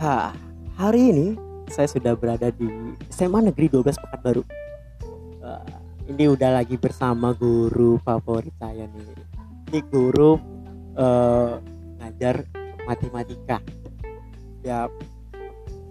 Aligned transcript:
Nah, 0.00 0.32
hari 0.80 1.12
ini 1.12 1.28
saya 1.68 1.84
sudah 1.92 2.16
berada 2.16 2.48
di 2.48 2.64
SMA 3.12 3.52
Negeri 3.52 3.68
12 3.68 4.00
Pekanbaru. 4.00 4.42
Wah, 5.44 5.60
Ini 6.08 6.24
udah 6.32 6.56
lagi 6.56 6.80
bersama 6.80 7.36
guru 7.36 8.00
favorit 8.00 8.56
saya 8.56 8.88
nih. 8.88 9.12
Ini 9.68 9.80
guru 9.92 10.40
eh, 10.96 11.52
ngajar 12.00 12.48
matematika. 12.88 13.60
Ya 14.64 14.88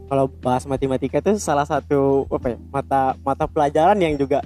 kalau 0.09 0.25
bahas 0.41 0.65
matematika 0.65 1.21
itu 1.21 1.37
salah 1.37 1.69
satu 1.69 2.25
apa 2.33 2.57
ya, 2.57 2.59
mata 2.73 3.13
mata 3.21 3.45
pelajaran 3.45 4.01
yang 4.01 4.17
juga 4.17 4.41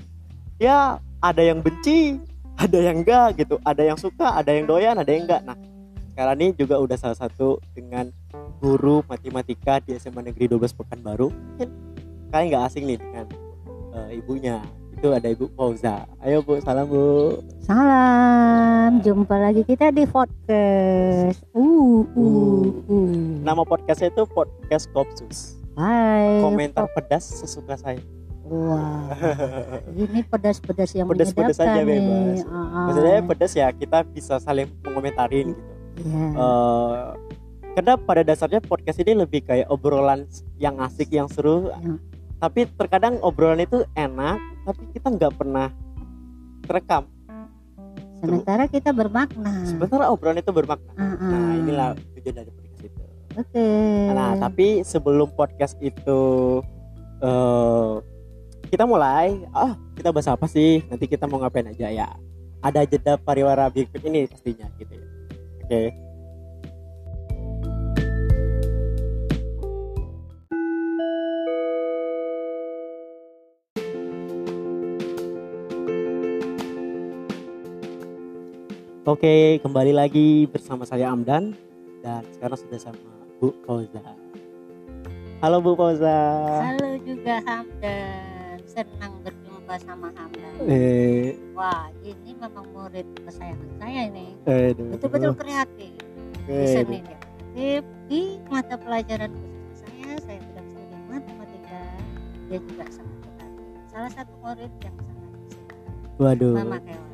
ya 0.60 1.00
ada 1.24 1.40
yang 1.40 1.64
benci 1.64 2.20
ada 2.60 2.78
yang 2.84 3.00
enggak 3.00 3.40
gitu. 3.40 3.64
Ada 3.64 3.96
yang 3.96 3.96
suka 3.96 4.36
ada 4.36 4.52
yang 4.52 4.68
doyan 4.68 5.00
ada 5.00 5.08
yang 5.08 5.24
enggak. 5.24 5.42
Nah 5.48 5.56
sekarang 6.14 6.38
ini 6.38 6.54
juga 6.54 6.78
udah 6.78 6.94
salah 6.94 7.18
satu 7.18 7.58
dengan 7.74 8.14
guru 8.62 9.02
matematika 9.10 9.82
di 9.82 9.98
SMA 9.98 10.30
Negeri 10.30 10.46
12 10.46 10.78
Pekanbaru. 10.78 11.34
Mungkin 11.34 11.70
kalian 12.30 12.46
nggak 12.54 12.64
asing 12.70 12.86
nih 12.86 13.02
dengan 13.02 13.26
eh, 13.98 14.22
ibunya. 14.22 14.62
Itu 14.94 15.10
ada 15.10 15.26
ibu 15.26 15.50
Fauza. 15.58 16.06
Ayo 16.22 16.46
bu. 16.46 16.62
Salam 16.62 16.86
bu. 16.86 17.42
Salam, 17.66 19.02
jumpa 19.02 19.42
lagi 19.42 19.66
kita 19.66 19.90
di 19.90 20.06
podcast. 20.06 21.42
Uh, 21.58 22.06
uh, 22.14 22.62
uh. 22.94 23.10
nama 23.42 23.66
podcastnya 23.66 24.14
itu 24.14 24.30
podcast 24.30 24.86
Kopsus. 24.94 25.58
Hai. 25.74 26.46
komentar 26.46 26.86
pedas 26.94 27.26
sesuka 27.26 27.74
saya. 27.74 27.98
Wah, 28.46 29.10
ini 29.98 30.22
pedas-pedas 30.22 30.94
yang 30.94 31.10
Pedas-pedas 31.10 31.58
aja 31.58 31.82
bebas. 31.82 32.46
Ah, 32.46 32.54
ah. 32.54 32.86
maksudnya 32.86 33.26
pedas 33.26 33.52
ya 33.58 33.74
kita 33.74 34.06
bisa 34.06 34.38
saling 34.38 34.70
mengomentarin 34.86 35.58
gitu 35.58 35.73
Iya. 36.04 36.26
Eh, 36.30 36.98
karena 37.74 37.94
pada 37.96 38.22
dasarnya 38.22 38.60
podcast 38.60 39.00
ini 39.00 39.18
lebih 39.18 39.42
kayak 39.42 39.66
obrolan 39.66 40.30
yang 40.58 40.78
asik 40.80 41.10
yang 41.10 41.26
seru 41.26 41.74
Ya. 41.74 41.98
tapi 42.38 42.68
terkadang 42.70 43.18
obrolan 43.20 43.60
itu 43.60 43.82
enak 43.94 44.38
tapi 44.64 44.84
kita 44.92 45.08
nggak 45.10 45.34
pernah 45.34 45.74
terekam 46.62 47.10
Sementara 48.20 48.68
kita 48.68 48.92
bermakna. 48.92 49.66
sebenarnya 49.66 50.08
obrolan 50.08 50.38
itu 50.38 50.52
bermakna 50.52 50.92
Ah, 50.94 51.12
ah. 51.14 51.28
nah 51.28 51.52
inilah 51.58 51.88
tujuan 52.14 52.36
dari 52.38 52.52
podcast 52.52 52.84
itu 52.84 53.04
Oke. 53.34 53.68
nah 54.12 54.32
tapi 54.38 54.68
sebelum 54.82 55.28
podcast 55.30 55.76
itu 55.80 56.20
eh 57.20 57.94
kita 58.70 58.84
mulai 58.84 59.34
ah 59.50 59.74
kita 59.94 60.10
bahas 60.10 60.28
apa 60.28 60.46
sih 60.46 60.86
nanti 60.86 61.06
kita 61.06 61.26
mau 61.26 61.38
ngapain 61.38 61.68
aja 61.68 61.88
ya 61.88 62.08
ada 62.60 62.84
jeda 62.84 63.18
pariwara 63.18 63.66
berikut 63.68 64.00
ini 64.00 64.26
pastinya 64.26 64.70
gitu 64.78 64.94
ya 64.94 65.06
oke 65.60 65.82
Oke, 79.04 79.60
kembali 79.60 79.92
lagi 79.92 80.48
bersama 80.48 80.88
saya 80.88 81.12
Amdan 81.12 81.52
dan 82.00 82.24
sekarang 82.32 82.56
sudah 82.56 82.80
sama 82.80 83.12
Bu 83.36 83.52
Fauza. 83.68 84.00
Halo 85.44 85.60
Bu 85.60 85.76
Fauza. 85.76 86.16
Halo 86.64 86.96
juga 87.04 87.44
Hamdan. 87.44 88.64
Senang 88.64 89.20
berjumpa 89.20 89.76
sama 89.84 90.08
Hamdan. 90.16 90.56
Eh, 90.64 91.36
Wah, 91.52 91.92
ini 92.00 92.32
memang 92.32 92.64
murid 92.72 93.04
kesayangan 93.28 93.70
saya 93.76 94.08
ini. 94.08 94.40
aduh. 94.48 94.96
Betul-betul 94.96 95.36
kreatif. 95.36 95.92
Oke, 96.40 96.56
Di 96.56 96.66
seni 96.66 97.00
kreatif 97.04 97.82
di 98.08 98.22
mata 98.48 98.80
pelajaran 98.80 99.32
khusus 99.36 99.84
saya, 99.84 100.16
saya 100.24 100.40
sedang 100.40 100.68
studi 100.72 100.96
matematika. 101.12 101.82
Dia 102.48 102.60
juga 102.64 102.84
sangat 102.88 103.20
kreatif. 103.20 103.68
Salah 103.92 104.12
satu 104.16 104.34
murid 104.40 104.72
yang 104.80 104.96
sangat 104.96 105.28
bisa 105.44 105.60
Waduh. 106.24 106.56
memakai 106.56 106.96
warna. 106.96 107.12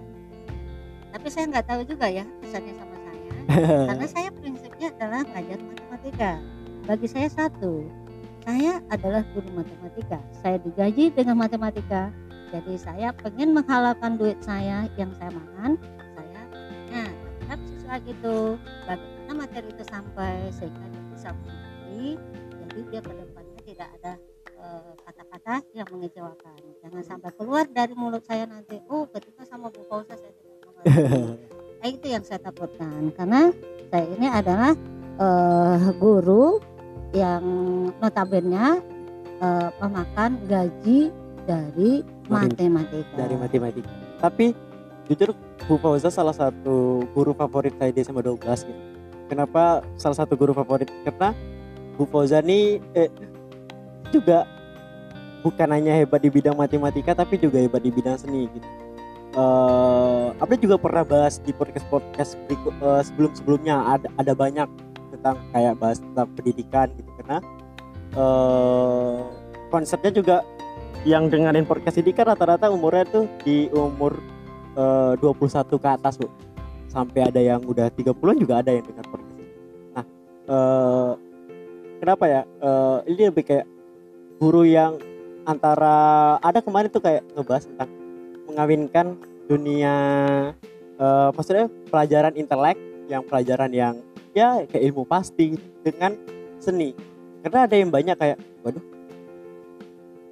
Tapi 1.09 1.27
saya 1.27 1.45
nggak 1.49 1.65
tahu 1.65 1.81
juga 1.89 2.05
ya 2.09 2.25
pesannya 2.41 2.73
sama 2.77 2.95
saya. 3.01 3.21
Karena 3.89 4.07
saya 4.07 4.29
prinsipnya 4.33 4.87
adalah 4.93 5.21
ngajar 5.25 5.59
matematika. 5.65 6.31
Bagi 6.85 7.07
saya 7.09 7.29
satu, 7.29 7.85
saya 8.45 8.81
adalah 8.89 9.21
guru 9.33 9.49
matematika. 9.53 10.17
Saya 10.41 10.57
digaji 10.61 11.13
dengan 11.13 11.37
matematika. 11.37 12.09
Jadi 12.49 12.81
saya 12.81 13.13
pengen 13.13 13.53
menghalalkan 13.53 14.17
duit 14.17 14.41
saya 14.41 14.89
yang 14.97 15.13
saya 15.21 15.29
makan, 15.29 15.77
saya 16.17 16.41
nah 16.89 17.09
terhadap 17.45 17.59
siswa 17.69 17.95
itu 18.09 18.37
bagaimana 18.89 19.33
materi 19.45 19.69
itu 19.69 19.85
sampai 19.85 20.49
sehingga 20.49 20.81
dia 20.89 21.03
bisa 21.13 21.29
mengerti. 21.29 22.17
Jadi 22.57 22.79
dia 22.89 23.01
ke 23.05 23.13
depannya 23.13 23.59
tidak 23.69 23.89
ada 24.01 24.13
eh, 24.49 24.91
kata-kata 25.05 25.55
yang 25.77 25.87
mengecewakan. 25.93 26.57
Jangan 26.81 27.03
sampai 27.05 27.31
keluar 27.37 27.69
dari 27.69 27.93
mulut 27.93 28.25
saya 28.25 28.49
nanti, 28.49 28.81
oh 28.89 29.05
ketika 29.13 29.45
sama 29.45 29.69
Bu 29.69 29.85
Fauza 29.85 30.17
saya. 30.17 30.48
Nah, 31.79 31.87
itu 31.87 32.11
yang 32.11 32.23
saya 32.27 32.43
takutkan 32.43 33.11
karena 33.15 33.55
saya 33.87 34.05
ini 34.19 34.27
adalah 34.27 34.75
eh, 35.15 35.77
guru 35.95 36.59
yang 37.15 37.43
notabene 38.03 38.83
eh, 39.39 39.69
memakan 39.79 40.43
gaji 40.43 41.07
dari 41.47 42.03
matematika. 42.27 43.15
Dari 43.15 43.35
matematika. 43.39 43.91
Tapi 44.19 44.51
jujur 45.07 45.31
Bu 45.65 45.79
Fauza 45.79 46.11
salah 46.11 46.35
satu 46.35 47.07
guru 47.15 47.31
favorit 47.31 47.73
saya 47.79 47.95
di 47.95 48.03
SMA 48.03 48.21
12 48.21 48.67
gitu. 48.67 48.81
Kenapa 49.31 49.79
salah 49.95 50.17
satu 50.19 50.35
guru 50.35 50.51
favorit? 50.51 50.91
Karena 51.07 51.31
Bu 51.95 52.03
Fauza 52.11 52.43
ini 52.43 52.83
eh, 52.91 53.07
juga 54.11 54.43
bukan 55.39 55.71
hanya 55.71 55.95
hebat 55.95 56.19
di 56.19 56.27
bidang 56.27 56.59
matematika 56.59 57.15
tapi 57.15 57.39
juga 57.39 57.63
hebat 57.63 57.79
di 57.79 57.91
bidang 57.91 58.19
seni 58.19 58.51
gitu. 58.51 58.67
Eh, 59.29 60.25
Abda 60.41 60.57
juga 60.57 60.81
pernah 60.81 61.05
bahas 61.05 61.37
di 61.37 61.53
podcast 61.53 61.85
podcast 61.93 62.33
berikut 62.49 62.73
eh, 62.81 63.01
sebelum 63.05 63.31
sebelumnya 63.37 63.77
ada 63.85 64.09
ada 64.17 64.33
banyak 64.33 64.65
tentang 65.13 65.37
kayak 65.53 65.77
bahas 65.77 66.01
tentang 66.01 66.27
pendidikan 66.33 66.89
gitu 66.97 67.11
karena 67.21 67.37
eh, 68.17 69.17
konsepnya 69.69 70.11
juga 70.17 70.37
yang 71.05 71.29
dengerin 71.29 71.69
podcast 71.69 72.01
ini 72.01 72.09
kan 72.09 72.33
rata-rata 72.33 72.73
umurnya 72.73 73.05
tuh 73.05 73.29
di 73.45 73.69
umur 73.69 74.17
eh, 74.73 75.13
21 75.21 75.77
ke 75.77 75.89
atas 75.93 76.17
bu. 76.17 76.25
Sampai 76.89 77.29
ada 77.29 77.37
yang 77.37 77.61
udah 77.69 77.93
30-an 77.93 78.37
juga 78.41 78.65
ada 78.65 78.73
yang 78.73 78.81
dengar 78.81 79.05
podcast 79.13 79.37
nah 79.93 80.05
eh, 80.49 81.11
kenapa 82.01 82.25
ya? 82.25 82.41
Eh, 82.65 82.97
ini 83.13 83.29
lebih 83.29 83.45
kayak 83.45 83.69
guru 84.41 84.65
yang 84.65 84.97
antara 85.45 86.37
ada 86.41 86.65
kemarin 86.65 86.89
tuh 86.89 87.05
kayak 87.05 87.21
ngebahas 87.37 87.69
tentang 87.69 87.98
mengawinkan 88.49 89.15
dunia 89.45 89.95
eh, 90.97 91.29
maksudnya 91.33 91.69
pelajaran 91.93 92.33
intelek 92.33 92.77
yang 93.09 93.21
pelajaran 93.25 93.71
yang 93.73 93.95
ya 94.33 94.65
kayak 94.69 94.83
ilmu 94.89 95.05
pasti 95.05 95.57
dengan 95.81 96.17
seni. 96.61 96.93
Karena 97.45 97.65
ada 97.65 97.75
yang 97.77 97.89
banyak 97.89 98.17
kayak 98.19 98.37
waduh 98.65 98.83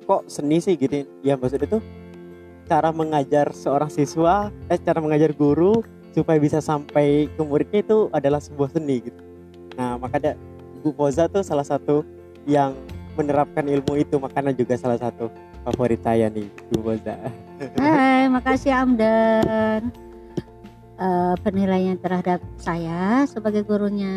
kok 0.08 0.22
seni 0.28 0.58
sih? 0.60 0.76
Gitu. 0.76 1.06
Ya 1.22 1.38
maksudnya 1.38 1.80
tuh 1.80 1.84
cara 2.68 2.92
mengajar 2.92 3.56
seorang 3.56 3.88
siswa 3.88 4.52
eh 4.68 4.80
cara 4.80 5.00
mengajar 5.00 5.32
guru 5.32 5.82
supaya 6.12 6.42
bisa 6.42 6.60
sampai 6.60 7.30
ke 7.32 7.42
muridnya 7.46 7.80
itu 7.86 8.10
adalah 8.12 8.42
sebuah 8.42 8.74
seni 8.76 9.08
gitu. 9.08 9.22
Nah 9.80 9.96
makanya 10.02 10.36
Bu 10.82 10.92
Poza 10.94 11.30
tuh 11.30 11.46
salah 11.46 11.66
satu 11.66 12.04
yang 12.48 12.74
menerapkan 13.18 13.66
ilmu 13.66 13.98
itu 13.98 14.16
makanya 14.22 14.54
juga 14.54 14.78
salah 14.78 15.00
satu 15.02 15.30
favorit 15.68 16.00
saya 16.00 16.32
nih 16.32 16.48
Bu 16.72 16.80
Poza 16.80 17.20
Hai, 17.76 18.32
makasih 18.32 18.72
Amdan. 18.72 19.92
Eh, 20.98 21.36
penilaian 21.46 21.98
terhadap 21.98 22.42
saya 22.58 23.26
sebagai 23.30 23.62
gurunya. 23.66 24.14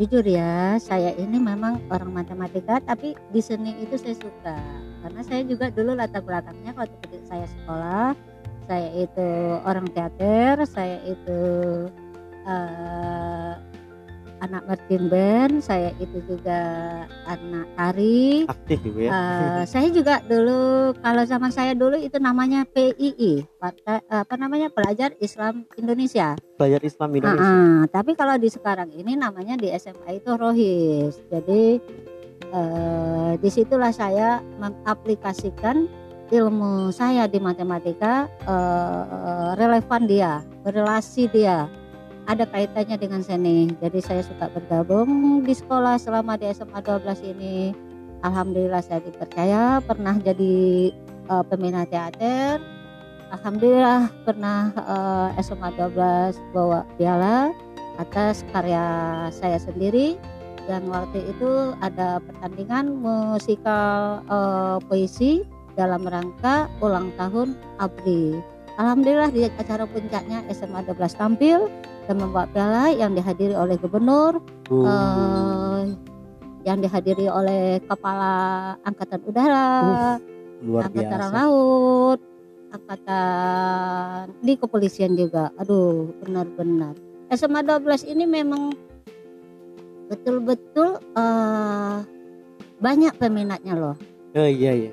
Jujur 0.00 0.24
ya, 0.24 0.80
saya 0.80 1.12
ini 1.16 1.36
memang 1.36 1.80
orang 1.92 2.12
matematika, 2.12 2.80
tapi 2.80 3.12
di 3.32 3.40
seni 3.44 3.76
itu 3.80 3.96
saya 3.96 4.16
suka. 4.16 4.58
Karena 5.04 5.20
saya 5.24 5.44
juga 5.44 5.68
dulu 5.68 5.92
latar 5.92 6.24
belakangnya 6.24 6.72
waktu 6.76 7.20
saya 7.28 7.44
sekolah, 7.44 8.16
saya 8.68 8.88
itu 8.96 9.28
orang 9.64 9.88
teater, 9.92 10.64
saya 10.68 10.96
itu 11.04 11.40
eh, 12.48 13.52
anak 14.42 14.62
marching 14.66 15.06
band, 15.06 15.62
saya 15.62 15.94
itu 16.02 16.18
juga 16.26 16.60
anak 17.30 17.66
tari. 17.78 18.42
Aktif 18.50 18.82
ibu 18.82 19.06
ya. 19.06 19.10
Eh, 19.14 19.62
saya 19.72 19.88
juga 19.94 20.18
dulu 20.26 20.92
kalau 20.98 21.22
zaman 21.22 21.54
saya 21.54 21.72
dulu 21.78 21.94
itu 21.94 22.18
namanya 22.18 22.66
PII, 22.66 23.46
Partai- 23.62 24.02
apa 24.10 24.34
namanya 24.34 24.68
Pelajar 24.74 25.14
Islam 25.22 25.62
Indonesia. 25.78 26.34
Pelajar 26.58 26.82
Islam 26.82 27.10
Indonesia. 27.14 27.46
Ah, 27.46 27.54
ah. 27.54 27.82
tapi 27.86 28.18
kalau 28.18 28.34
di 28.34 28.50
sekarang 28.50 28.90
ini 28.90 29.14
namanya 29.14 29.54
di 29.54 29.70
SMA 29.78 30.18
itu 30.18 30.30
Rohis. 30.34 31.22
Jadi 31.30 31.78
eh, 32.50 33.32
di 33.38 33.48
situlah 33.48 33.94
saya 33.94 34.42
mengaplikasikan 34.58 35.86
ilmu 36.32 36.90
saya 36.90 37.30
di 37.30 37.38
matematika 37.38 38.26
eh, 38.42 39.50
relevan 39.54 40.02
dia, 40.10 40.42
berrelasi 40.66 41.30
dia, 41.30 41.70
ada 42.26 42.44
kaitannya 42.46 42.96
dengan 42.98 43.20
seni. 43.22 43.72
Jadi 43.82 43.98
saya 43.98 44.22
suka 44.22 44.46
bergabung 44.52 45.42
di 45.42 45.54
sekolah 45.54 45.98
selama 45.98 46.38
di 46.38 46.46
SMA 46.54 46.78
12 46.82 47.32
ini. 47.34 47.74
Alhamdulillah 48.22 48.82
saya 48.86 49.02
dipercaya 49.02 49.82
pernah 49.82 50.14
jadi 50.22 50.90
eh, 51.26 51.44
pembina 51.50 51.82
teater. 51.82 52.62
Alhamdulillah 53.34 54.12
pernah 54.22 54.70
eh, 55.34 55.42
SMA 55.42 55.74
12 55.74 56.38
bawa 56.54 56.86
piala 56.94 57.50
atas 57.98 58.46
karya 58.54 58.84
saya 59.34 59.58
sendiri 59.60 60.16
dan 60.70 60.86
waktu 60.88 61.26
itu 61.26 61.74
ada 61.82 62.22
pertandingan 62.22 63.02
musikal 63.02 64.22
eh, 64.30 64.76
puisi 64.86 65.42
dalam 65.74 66.06
rangka 66.06 66.70
ulang 66.78 67.10
tahun 67.18 67.58
ABRI. 67.80 68.51
Alhamdulillah 68.80 69.30
di 69.30 69.44
acara 69.46 69.84
puncaknya 69.84 70.42
SMA 70.48 70.80
12 70.86 71.12
tampil 71.12 71.68
dan 72.08 72.16
membawa 72.18 72.48
piala 72.48 72.88
yang 72.88 73.12
dihadiri 73.12 73.52
oleh 73.52 73.76
gubernur, 73.76 74.40
Oh. 74.72 74.86
eh, 74.88 75.82
yang 76.64 76.80
dihadiri 76.80 77.28
oleh 77.28 77.78
kepala 77.84 78.32
angkatan 78.82 79.20
udara, 79.28 79.68
luar 80.64 80.88
angkatan 80.88 81.20
biasa. 81.20 81.34
laut, 81.36 82.18
angkatan 82.72 84.24
di 84.40 84.52
kepolisian 84.56 85.12
juga. 85.14 85.52
Aduh, 85.60 86.10
benar-benar. 86.24 86.96
SMA 87.28 87.60
12 87.60 88.08
ini 88.08 88.24
memang 88.24 88.72
betul-betul 90.08 90.96
eh, 91.12 91.96
banyak 92.80 93.14
peminatnya 93.16 93.74
loh. 93.76 93.96
Oh 94.32 94.48
iya 94.48 94.72
iya. 94.74 94.92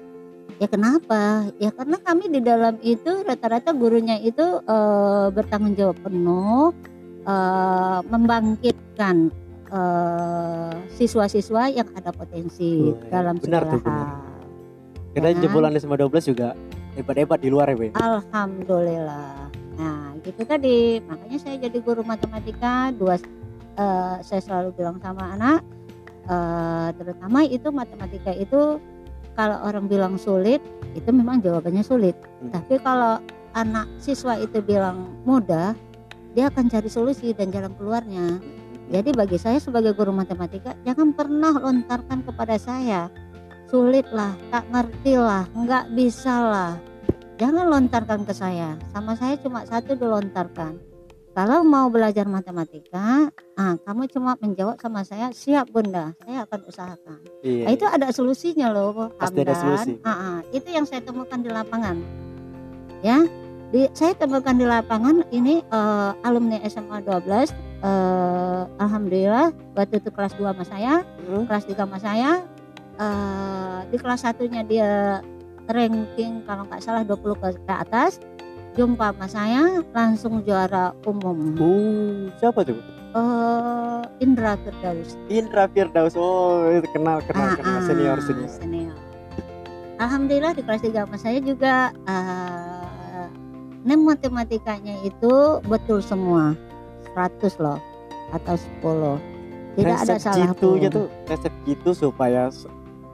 Ya 0.59 0.67
kenapa? 0.67 1.47
Ya 1.55 1.71
karena 1.71 1.95
kami 2.03 2.27
di 2.27 2.43
dalam 2.43 2.75
itu 2.83 3.23
rata-rata 3.23 3.71
gurunya 3.71 4.19
itu 4.19 4.43
eh, 4.59 5.27
bertanggung 5.31 5.79
jawab 5.79 5.95
penuh 6.03 6.75
eh, 7.23 7.99
membangkitkan 8.03 9.31
eh, 9.71 10.71
siswa-siswa 10.99 11.71
yang 11.71 11.87
ada 11.95 12.11
potensi 12.11 12.91
Oh, 12.91 12.99
dalam 13.07 13.39
Benar 13.39 13.63
segala 13.63 13.71
tuh, 13.71 13.79
benar. 13.81 14.03
hal. 14.03 14.19
Karena 15.09 15.27
Ya 15.31 15.33
kan? 15.33 15.41
jebolan 15.41 15.73
SMA 15.79 15.95
12 15.97 16.27
juga 16.27 16.47
hebat-hebat 16.99 17.39
di 17.39 17.49
luar 17.49 17.71
ya, 17.71 17.75
Bu. 17.79 17.85
Alhamdulillah. 17.95 19.47
Nah, 19.79 20.11
gitu 20.27 20.43
tadi. 20.43 20.99
Makanya 21.01 21.37
saya 21.39 21.55
jadi 21.55 21.79
guru 21.79 22.03
matematika. 22.03 22.91
Dua, 22.91 23.15
saya 24.19 24.41
selalu 24.43 24.75
bilang 24.75 24.99
sama 24.99 25.33
anak, 25.33 25.63
terutama 26.93 27.47
itu 27.47 27.71
matematika 27.71 28.35
itu 28.35 28.77
kalau 29.37 29.57
orang 29.65 29.85
bilang 29.85 30.15
sulit, 30.15 30.61
itu 30.93 31.09
memang 31.11 31.41
jawabannya 31.43 31.83
sulit. 31.85 32.15
Hmm. 32.41 32.53
Tapi 32.53 32.81
kalau 32.81 33.21
anak 33.57 33.89
siswa 33.97 34.37
itu 34.37 34.61
bilang 34.61 35.19
mudah, 35.25 35.73
dia 36.37 36.47
akan 36.49 36.69
cari 36.69 36.89
solusi 36.89 37.33
dan 37.33 37.49
jalan 37.49 37.73
keluarnya. 37.77 38.37
Jadi 38.89 39.13
bagi 39.13 39.37
saya 39.37 39.61
sebagai 39.61 39.93
guru 39.93 40.09
matematika, 40.09 40.73
jangan 40.81 41.13
pernah 41.13 41.53
lontarkan 41.53 42.25
kepada 42.25 42.57
saya 42.57 43.09
sulit 43.69 44.09
lah, 44.09 44.33
tak 44.49 44.65
ngerti 44.73 45.13
lah, 45.13 45.45
nggak 45.53 45.93
bisa 45.93 46.35
lah. 46.41 46.73
Jangan 47.37 47.69
lontarkan 47.69 48.25
ke 48.25 48.33
saya. 48.35 48.75
Sama 48.91 49.15
saya 49.15 49.37
cuma 49.39 49.63
satu 49.63 49.95
dilontarkan. 49.95 50.88
Kalau 51.39 51.63
mau 51.63 51.87
belajar 51.87 52.27
matematika, 52.27 53.31
ah, 53.55 53.79
kamu 53.87 54.11
cuma 54.11 54.35
menjawab 54.43 54.75
sama 54.75 55.07
saya, 55.07 55.31
siap 55.31 55.71
bunda, 55.71 56.11
saya 56.19 56.43
akan 56.43 56.59
usahakan. 56.67 57.19
Iya. 57.47 57.63
Nah, 57.63 57.71
itu 57.79 57.85
ada 57.87 58.07
solusinya 58.11 58.67
loh, 58.75 59.07
Pasti 59.15 59.47
ada 59.47 59.55
solusi. 59.55 60.03
Ah, 60.03 60.11
ah, 60.11 60.37
itu 60.51 60.67
yang 60.67 60.83
saya 60.83 60.99
temukan 60.99 61.39
di 61.39 61.47
lapangan. 61.47 61.95
Ya, 62.99 63.23
di, 63.71 63.87
saya 63.95 64.19
temukan 64.19 64.51
di 64.51 64.67
lapangan 64.67 65.23
ini 65.31 65.63
eh, 65.63 66.11
alumni 66.27 66.59
SMA 66.67 67.07
12 67.07 67.55
eh, 67.87 68.63
alhamdulillah 68.75 69.55
waktu 69.79 70.03
itu 70.03 70.11
kelas 70.11 70.35
2 70.35 70.43
sama 70.43 70.67
saya, 70.67 71.07
Hmm. 71.23 71.47
kelas 71.47 71.63
3 71.71 71.87
sama 71.87 72.03
saya 72.03 72.43
eh, 72.99 73.79
di 73.87 73.95
kelas 73.95 74.27
satunya 74.27 74.67
dia 74.67 75.23
ranking 75.71 76.43
kalau 76.43 76.67
nggak 76.67 76.83
salah 76.83 77.07
20 77.07 77.15
ke, 77.39 77.47
ke 77.63 77.73
atas 77.79 78.19
jumpa 78.79 79.11
sama 79.11 79.27
saya 79.27 79.63
langsung 79.91 80.39
juara 80.39 80.95
umum 81.03 81.35
Oh, 81.59 82.31
siapa 82.39 82.63
tuh? 82.63 82.73
Bu? 82.73 82.83
eh 83.11 84.01
Indra 84.19 84.55
Firdaus 84.55 85.19
Indra 85.27 85.67
Firdaus. 85.67 86.13
Oh, 86.15 86.63
itu 86.69 86.87
kenal 86.89 87.19
kenal 87.21 87.43
Ah, 87.45 87.55
kenal 87.55 87.75
ah, 87.75 87.83
senior 87.83 88.17
senior. 88.21 88.47
senior. 88.47 88.95
Alhamdulillah 89.97 90.53
di 90.53 90.61
kelas 90.61 90.79
3 90.79 90.95
sama 90.95 91.17
saya 91.17 91.39
juga 91.39 91.91
eh, 92.05 93.27
nem 93.81 93.99
matematikanya 93.99 94.95
itu 95.01 95.33
betul 95.65 95.99
semua 95.99 96.55
100 97.11 97.35
loh 97.57 97.79
atau 98.31 98.55
10 98.55 99.75
tidak 99.75 99.97
ada 99.97 100.13
resep 100.13 100.19
salah 100.21 100.37
jitunya 100.45 100.87
pun. 100.87 100.95
tuh 100.95 101.07
resep 101.25 101.53
jitu 101.63 101.91
supaya 101.93 102.47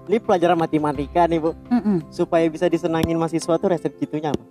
ini 0.04 0.18
pelajaran 0.20 0.58
matematika 0.58 1.26
nih 1.26 1.40
bu 1.40 1.52
Mm-mm. 1.68 2.06
supaya 2.10 2.46
bisa 2.46 2.66
disenangin 2.66 3.16
mahasiswa 3.16 3.54
tuh 3.56 3.70
resep 3.72 3.90
jitunya 3.96 4.30
apa? 4.30 4.44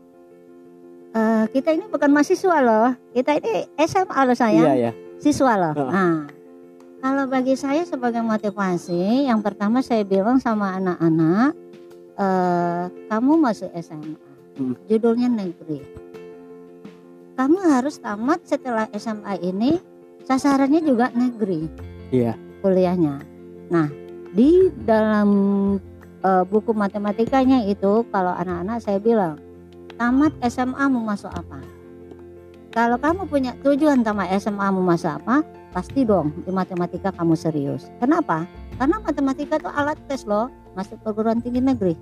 Kita 1.54 1.70
ini 1.70 1.86
bukan 1.86 2.10
mahasiswa 2.10 2.58
loh 2.58 2.98
kita 3.14 3.38
ini 3.38 3.70
SMA 3.78 4.20
loh 4.26 4.34
sayang 4.34 4.66
Iya 4.66 4.74
ya. 4.74 4.92
siswa 5.22 5.54
loh. 5.54 5.74
Heeh. 5.78 5.94
Nah, 5.94 6.26
kalau 6.98 7.24
bagi 7.30 7.54
saya 7.54 7.86
sebagai 7.86 8.26
motivasi, 8.26 9.30
yang 9.30 9.38
pertama 9.38 9.78
saya 9.78 10.02
bilang 10.02 10.42
sama 10.42 10.74
anak-anak, 10.74 11.54
eh, 12.16 12.84
kamu 13.06 13.32
masuk 13.38 13.70
SMA, 13.76 14.18
Hmm. 14.54 14.74
judulnya 14.90 15.30
negeri. 15.30 15.78
Kamu 17.34 17.58
harus 17.70 17.98
tamat 17.98 18.42
setelah 18.42 18.90
SMA 18.90 19.38
ini, 19.38 19.78
sasarannya 20.22 20.80
juga 20.80 21.10
negeri 21.12 21.70
Iya. 22.10 22.34
kuliahnya. 22.60 23.22
Nah, 23.70 23.86
di 24.30 24.74
dalam 24.82 25.28
eh, 26.24 26.44
buku 26.48 26.72
matematikanya 26.72 27.68
itu, 27.68 28.00
kalau 28.08 28.32
anak-anak 28.32 28.80
saya 28.80 28.96
bilang, 28.96 29.36
tamat 29.96 30.32
SMA 30.46 30.84
mau 30.90 31.02
masuk 31.02 31.30
apa? 31.30 31.58
Kalau 32.74 32.98
kamu 32.98 33.30
punya 33.30 33.52
tujuan 33.62 34.02
tamat 34.02 34.34
SMA 34.42 34.66
mau 34.74 34.82
masuk 34.82 35.22
apa, 35.22 35.46
pasti 35.70 36.02
dong 36.02 36.34
di 36.42 36.50
matematika 36.50 37.14
kamu 37.14 37.38
serius. 37.38 37.86
Kenapa? 38.02 38.46
Karena 38.74 38.98
matematika 38.98 39.62
itu 39.62 39.70
alat 39.70 39.98
tes 40.10 40.26
loh, 40.26 40.50
masuk 40.74 40.98
perguruan 41.06 41.38
tinggi 41.38 41.62
negeri. 41.62 41.94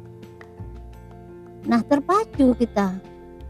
Nah 1.68 1.84
terpacu 1.84 2.56
kita. 2.56 2.96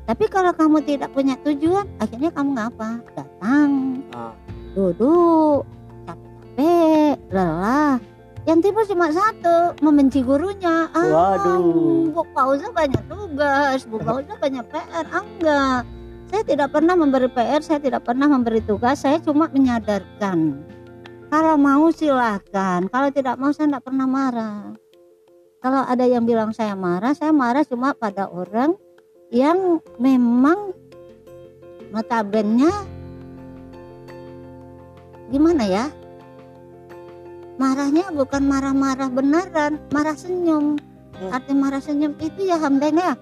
Tapi 0.03 0.27
kalau 0.27 0.51
kamu 0.51 0.83
tidak 0.83 1.15
punya 1.15 1.39
tujuan, 1.47 1.87
akhirnya 2.03 2.35
kamu 2.35 2.59
ngapa? 2.59 2.91
Datang, 3.15 4.03
Ah, 4.11 4.35
duduk, 4.75 5.63
capek-capek, 6.05 7.15
lelah. 7.31 8.03
Yang 8.43 8.59
timbul 8.67 8.85
cuma 8.91 9.07
satu, 9.15 9.79
membenci 9.79 10.27
gurunya. 10.27 10.91
Ah, 10.91 11.39
Waduh. 11.39 12.11
Bu 12.11 12.27
Pauza 12.35 12.67
banyak 12.75 12.99
tugas, 13.33 13.89
Bu 13.89 13.97
banyak 13.97 14.65
PR. 14.69 15.05
Ah, 15.09 15.25
enggak. 15.25 15.83
Saya 16.29 16.43
tidak 16.45 16.69
pernah 16.73 16.95
memberi 16.97 17.29
PR, 17.33 17.61
saya 17.65 17.81
tidak 17.81 18.05
pernah 18.05 18.29
memberi 18.29 18.61
tugas, 18.61 19.05
saya 19.05 19.21
cuma 19.21 19.49
menyadarkan. 19.49 20.61
Kalau 21.33 21.57
mau 21.57 21.89
silahkan, 21.89 22.85
kalau 22.93 23.09
tidak 23.09 23.41
mau 23.41 23.53
saya 23.57 23.73
tidak 23.73 23.85
pernah 23.89 24.05
marah. 24.05 24.77
Kalau 25.65 25.81
ada 25.89 26.05
yang 26.05 26.29
bilang 26.29 26.53
saya 26.53 26.77
marah, 26.77 27.17
saya 27.17 27.33
marah 27.33 27.65
cuma 27.65 27.97
pada 27.97 28.29
orang 28.29 28.77
yang 29.33 29.81
memang 29.97 30.77
notabene 31.93 32.69
gimana 35.33 35.65
ya 35.65 35.85
marahnya 37.57 38.13
bukan 38.13 38.45
marah-marah 38.45 39.09
beneran 39.09 39.81
marah 39.89 40.17
senyum 40.17 40.77
Hmm. 41.23 41.37
arti 41.39 41.53
marah 41.55 41.79
senyum 41.79 42.19
itu 42.19 42.41
ya 42.43 42.59
Hamdan 42.59 42.99
ya? 42.99 43.15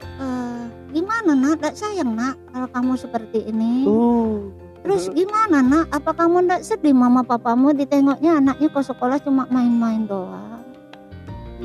Eh, 0.00 0.62
gimana 0.96 1.36
nak? 1.36 1.60
Tak 1.60 1.74
sayang 1.76 2.16
nak 2.16 2.40
kalau 2.48 2.68
kamu 2.72 2.92
seperti 2.96 3.38
ini. 3.44 3.84
Uh. 3.84 4.48
terus 4.80 5.12
gimana 5.12 5.60
nak? 5.60 5.92
Apa 5.92 6.16
kamu 6.16 6.48
ndak 6.48 6.64
sedih 6.64 6.96
mama 6.96 7.20
papamu 7.20 7.76
ditengoknya 7.76 8.40
anaknya 8.40 8.72
ke 8.72 8.80
sekolah 8.80 9.20
cuma 9.20 9.44
main-main 9.52 10.08
doang? 10.08 10.64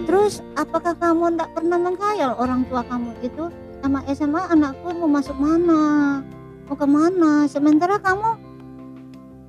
Terus 0.04 0.44
apakah 0.60 0.98
kamu 0.98 1.40
ndak 1.40 1.54
pernah 1.56 1.80
menghayal 1.80 2.36
orang 2.36 2.68
tua 2.68 2.84
kamu 2.84 3.16
itu? 3.24 3.48
Sama 3.80 4.04
SMA 4.12 4.42
anakku 4.52 4.92
mau 4.98 5.08
masuk 5.08 5.38
mana? 5.40 6.20
Mau 6.68 6.76
ke 6.76 6.88
mana 6.88 7.48
sementara 7.48 8.00
kamu 8.02 8.36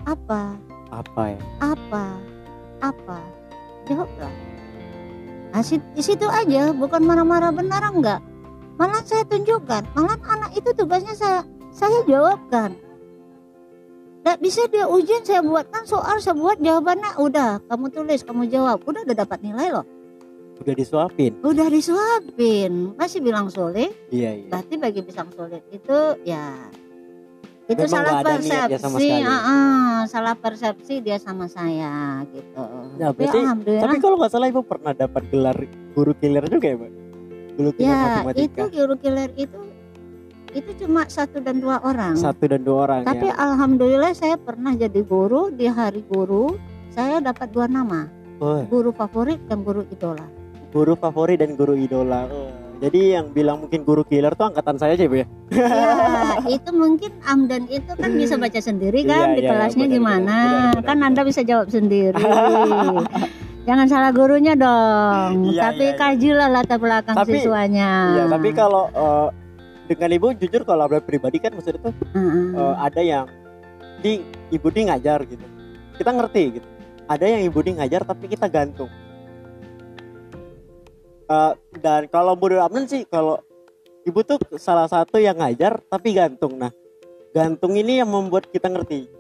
apa? 0.05 0.55
Apa 0.93 1.23
ya? 1.35 1.41
apa? 1.65 2.05
Apa? 2.85 3.19
Jawablah 3.89 4.54
nah, 5.55 5.63
di 5.63 6.03
situ 6.03 6.27
aja 6.27 6.75
bukan 6.75 7.01
marah-marah 7.07 7.55
benar 7.55 7.87
enggak. 7.87 8.21
Malah 8.75 9.07
saya 9.07 9.23
tunjukkan 9.31 9.95
malah 9.95 10.19
anak 10.27 10.59
itu 10.59 10.75
tugasnya 10.75 11.15
saya 11.15 11.47
saya 11.71 12.03
jawabkan. 12.11 12.75
Nggak 14.25 14.39
bisa 14.43 14.67
dia 14.73 14.91
ujian 14.91 15.23
saya 15.23 15.45
buatkan 15.47 15.87
soal 15.87 16.19
saya 16.19 16.35
buat 16.35 16.59
jawabannya 16.59 17.23
udah 17.23 17.63
kamu 17.71 17.87
tulis 17.95 18.27
kamu 18.27 18.51
jawab. 18.51 18.83
Udah 18.83 19.07
udah 19.07 19.17
dapat 19.17 19.39
nilai 19.47 19.71
loh. 19.71 19.87
Udah 20.55 20.75
disuapin. 20.75 21.39
udah 21.43 21.67
disuapin. 21.71 22.95
Masih 22.95 23.23
bilang 23.23 23.51
sulit? 23.51 23.91
Iya 24.11 24.31
iya. 24.39 24.49
berarti 24.51 24.75
bagi 24.79 25.01
pisang 25.03 25.31
sulit 25.35 25.63
itu 25.71 25.99
ya 26.23 26.51
itu 27.65 27.81
Memang 27.81 27.89
salah 27.91 28.13
sama 28.13 28.29
persepsi 28.29 29.09
sekali. 29.09 29.25
ah, 29.25 30.01
salah 30.05 30.35
persepsi 30.35 30.95
dia 31.01 31.17
sama 31.17 31.47
saya 31.47 31.95
gitu 32.29 32.61
Ya, 32.95 33.09
tapi 33.09 33.19
berarti- 33.23 33.41
alhamdulillah 33.41 33.83
Tapi 33.83 33.97
kalau 33.99 34.17
nggak 34.17 34.31
salah 34.31 34.47
ibu 34.47 34.61
pernah 34.63 34.93
dapat 34.93 35.23
gelar 35.27 35.57
guru 35.93 36.13
killer 36.15 36.45
juga 36.47 36.67
ya, 36.67 36.77
Mbak? 36.77 36.93
Guru 37.55 37.71
killer 37.73 37.89
ya 37.89 37.97
matematika. 37.97 38.45
itu 38.45 38.63
guru 38.71 38.95
killer 38.97 39.31
itu 39.35 39.61
itu 40.53 40.71
cuma 40.79 41.03
satu 41.09 41.39
dan 41.39 41.59
dua 41.59 41.81
orang 41.81 42.15
Satu 42.15 42.47
dan 42.47 42.61
dua 42.61 42.79
orang 42.85 43.01
tapi 43.03 43.27
ya. 43.27 43.35
alhamdulillah 43.35 44.13
saya 44.13 44.37
pernah 44.37 44.71
jadi 44.73 45.03
guru 45.03 45.51
di 45.51 45.67
hari 45.67 46.05
guru 46.05 46.55
saya 46.89 47.19
dapat 47.19 47.51
dua 47.51 47.67
nama 47.67 48.07
Oh, 48.37 48.61
guru 48.65 48.91
favorit 48.91 49.41
dan 49.45 49.63
guru 49.63 49.83
idola 49.89 50.27
guru 50.69 50.95
favorit 50.95 51.39
dan 51.39 51.55
guru 51.55 51.75
idola. 51.75 52.27
Oh, 52.29 52.51
Jadi 52.83 53.15
yang 53.15 53.31
bilang 53.31 53.63
mungkin 53.65 53.87
guru 53.87 54.03
killer 54.03 54.35
tuh 54.35 54.51
angkatan 54.51 54.77
saya 54.77 54.99
aja, 54.99 55.07
Bu 55.07 55.23
ya. 55.23 55.27
ya 55.55 56.51
itu 56.59 56.71
mungkin 56.75 57.11
Amdan 57.23 57.65
itu 57.71 57.93
kan 57.95 58.11
bisa 58.13 58.35
baca 58.35 58.59
sendiri 58.59 59.07
kan 59.07 59.33
Iya, 59.33 59.37
di 59.39 59.43
iya, 59.47 59.51
kelasnya 59.55 59.87
benar, 59.87 59.95
gimana 59.97 60.37
benar, 60.37 60.73
benar, 60.75 60.85
kan 60.85 60.99
anda 61.01 61.23
bisa 61.23 61.41
jawab 61.47 61.69
sendiri 61.71 62.19
jangan 63.69 63.87
salah 63.87 64.11
gurunya 64.11 64.59
dong 64.59 65.55
Iya, 65.55 65.71
tapi 65.71 65.85
iya, 65.87 65.93
iya. 65.95 66.01
kajilah 66.01 66.49
latar 66.51 66.79
belakang 66.83 67.17
Tapi- 67.17 67.33
siswanya 67.39 67.91
Iya, 68.19 68.25
tapi 68.27 68.49
kalau 68.51 68.85
eh, 68.91 69.29
dengan 69.85 70.11
ibu 70.11 70.27
jujur 70.35 70.63
kalau 70.65 70.83
Abra 70.89 71.01
pribadi 71.01 71.39
kan 71.39 71.53
maksudnya 71.55 71.81
tuh 71.81 71.95
eh, 72.17 72.75
ada 72.81 73.01
yang 73.01 73.25
di 74.01 74.21
ibu 74.53 74.69
di 74.69 74.81
ngajar 74.85 75.25
gitu. 75.25 75.41
Kita 75.97 76.11
ngerti 76.13 76.61
gitu. 76.61 76.69
Ada 77.09 77.25
yang 77.25 77.43
ibu 77.49 77.57
di 77.65 77.73
ngajar 77.73 78.05
tapi 78.05 78.29
kita 78.29 78.53
gantung. 78.53 78.93
Eh, 81.35 81.53
dan 81.83 82.07
kalau 82.07 82.39
menurut 82.39 82.63
Amnan 82.63 82.87
sih 82.87 83.03
kalau 83.11 83.43
ibu 84.07 84.21
tuh 84.23 84.39
salah 84.61 84.87
satu 84.87 85.19
yang 85.19 85.35
ngajar 85.41 85.83
tapi 85.91 86.15
gantung. 86.15 86.55
Nah, 86.61 86.71
gantung 87.35 87.75
ini 87.75 87.99
yang 87.99 88.11
membuat 88.11 88.47
kita 88.55 88.71
ngerti. 88.71 89.11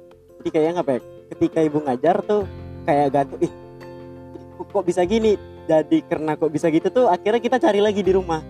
Jadi 0.40 0.49
kayaknya 0.52 0.85
apa 0.85 0.90
ya? 0.99 1.00
Ketika 1.35 1.59
ibu 1.64 1.78
ngajar 1.83 2.16
tuh 2.23 2.47
kayak 2.87 3.09
gantung. 3.11 3.40
Ih, 3.42 3.52
kok- 4.71 4.87
bisa 4.87 5.02
gini? 5.02 5.35
Jadi 5.64 6.04
karena 6.04 6.37
kok 6.37 6.52
bisa 6.52 6.68
gitu 6.68 6.92
tuh 6.92 7.09
akhirnya 7.09 7.40
kita 7.40 7.56
cari 7.56 7.80
lagi 7.80 8.04
di 8.04 8.12
rumah. 8.12 8.44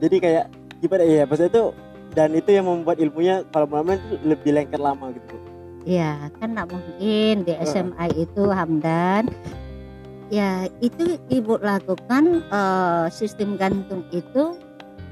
Jadi 0.00 0.16
kayak 0.18 0.44
gimana 0.80 1.04
ya? 1.04 1.24
Maksudnya 1.28 1.52
tuh 1.52 1.68
dan 2.16 2.30
itu 2.34 2.50
yang 2.50 2.66
membuat 2.66 2.98
ilmunya 2.98 3.44
kalau 3.52 3.68
tuh 3.68 4.16
lebih 4.24 4.50
lengket 4.54 4.80
lama 4.80 5.12
gitu. 5.12 5.36
Iya, 5.84 6.32
kan 6.40 6.56
nggak 6.56 6.68
mungkin 6.72 7.34
di 7.44 7.52
SMA 7.60 8.06
itu 8.16 8.48
Hamdan. 8.48 9.28
Ya, 10.34 10.66
itu 10.82 11.14
ibu 11.30 11.62
lakukan 11.62 12.42
eh, 12.50 13.06
sistem 13.14 13.54
gantung 13.54 14.02
itu 14.10 14.58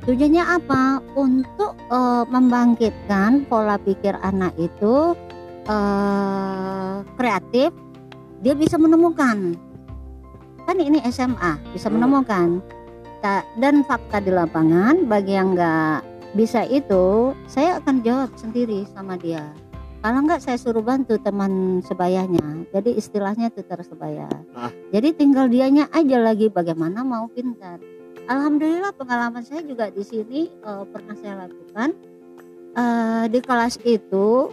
tujuannya 0.02 0.42
apa? 0.42 0.98
Untuk 1.14 1.78
eh, 1.78 2.24
membangkitkan 2.26 3.46
pola 3.46 3.78
pikir 3.78 4.18
anak 4.18 4.50
itu 4.58 5.14
eh, 5.70 7.06
kreatif. 7.14 7.70
Dia 8.42 8.58
bisa 8.58 8.74
menemukan. 8.74 9.54
Kan 10.66 10.76
ini 10.82 10.98
SMA 11.06 11.62
bisa 11.70 11.86
Hmm. 11.86 12.02
menemukan. 12.02 12.58
Dan 13.54 13.86
fakta 13.86 14.18
di 14.18 14.34
lapangan 14.34 15.06
bagi 15.06 15.38
yang 15.38 15.54
nggak 15.54 16.02
bisa 16.34 16.66
itu, 16.66 17.30
saya 17.46 17.78
akan 17.78 18.02
jawab 18.02 18.34
sendiri 18.34 18.82
sama 18.90 19.14
dia 19.14 19.46
kalau 20.02 20.18
enggak 20.20 20.42
saya 20.42 20.58
suruh 20.58 20.82
bantu 20.82 21.16
teman 21.16 21.78
sebayanya 21.80 22.42
jadi 22.68 22.90
istilahnya 22.92 23.48
tutor 23.48 23.80
sebaya 23.82 24.26
Ah. 24.52 24.70
jadi 24.90 25.14
tinggal 25.14 25.46
dianya 25.46 25.86
aja 25.90 26.18
lagi 26.18 26.50
bagaimana 26.50 27.02
mau 27.02 27.26
pintar 27.26 27.78
alhamdulillah 28.24 28.92
pengalaman 28.92 29.40
saya 29.40 29.62
juga 29.62 29.88
di 29.88 30.02
sini 30.02 30.40
eh, 30.50 30.84
pernah 30.84 31.14
saya 31.14 31.34
lakukan 31.40 31.90
Eh, 32.72 33.24
di 33.28 33.36
kelas 33.38 33.84
itu 33.84 34.48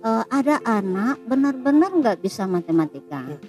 eh, 0.00 0.24
ada 0.30 0.62
anak 0.62 1.18
benar-benar 1.26 1.90
nggak 1.92 2.18
bisa 2.18 2.46
matematika 2.46 3.18
Hmm. 3.18 3.42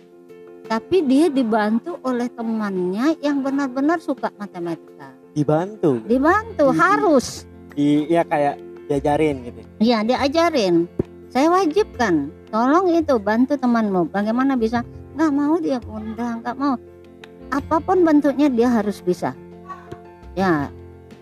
tapi 0.66 1.04
dia 1.04 1.30
dibantu 1.30 2.02
oleh 2.02 2.26
temannya 2.28 3.22
yang 3.22 3.40
benar-benar 3.40 4.02
suka 4.02 4.34
matematika 4.34 5.14
Dibantu. 5.32 6.02
dibantu 6.04 6.66
Hmm. 6.68 6.80
harus 6.80 7.46
Di 7.70 8.06
ya 8.08 8.22
kayak 8.24 8.58
diajarin 8.84 9.46
gitu. 9.46 9.62
Iya 9.80 10.02
diajarin. 10.02 10.90
Saya 11.34 11.50
wajibkan. 11.50 12.30
Tolong 12.54 12.94
itu 12.94 13.18
bantu 13.18 13.58
temanmu. 13.58 14.14
Bagaimana 14.14 14.54
bisa? 14.54 14.86
Nggak 15.18 15.32
mau 15.34 15.58
dia 15.58 15.82
bunda, 15.82 16.38
nggak 16.38 16.54
mau. 16.54 16.78
Apa 17.50 17.82
pun 17.82 18.06
bentuknya 18.06 18.54
dia 18.54 18.70
harus 18.70 19.02
bisa. 19.02 19.34
Ya, 20.38 20.70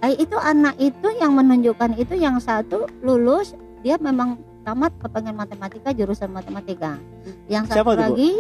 eh, 0.04 0.20
itu 0.20 0.36
anak 0.36 0.76
itu 0.76 1.08
yang 1.16 1.32
menunjukkan 1.36 1.96
itu 1.96 2.20
yang 2.20 2.44
satu 2.44 2.92
lulus 3.00 3.56
dia 3.84 3.96
memang 4.00 4.36
tamat 4.68 4.92
kepengen 5.00 5.36
matematika 5.36 5.96
jurusan 5.96 6.32
matematika. 6.32 7.00
Yang 7.48 7.72
Siapa 7.72 7.96
satu 7.96 7.96
Bu? 7.96 8.04
lagi, 8.12 8.32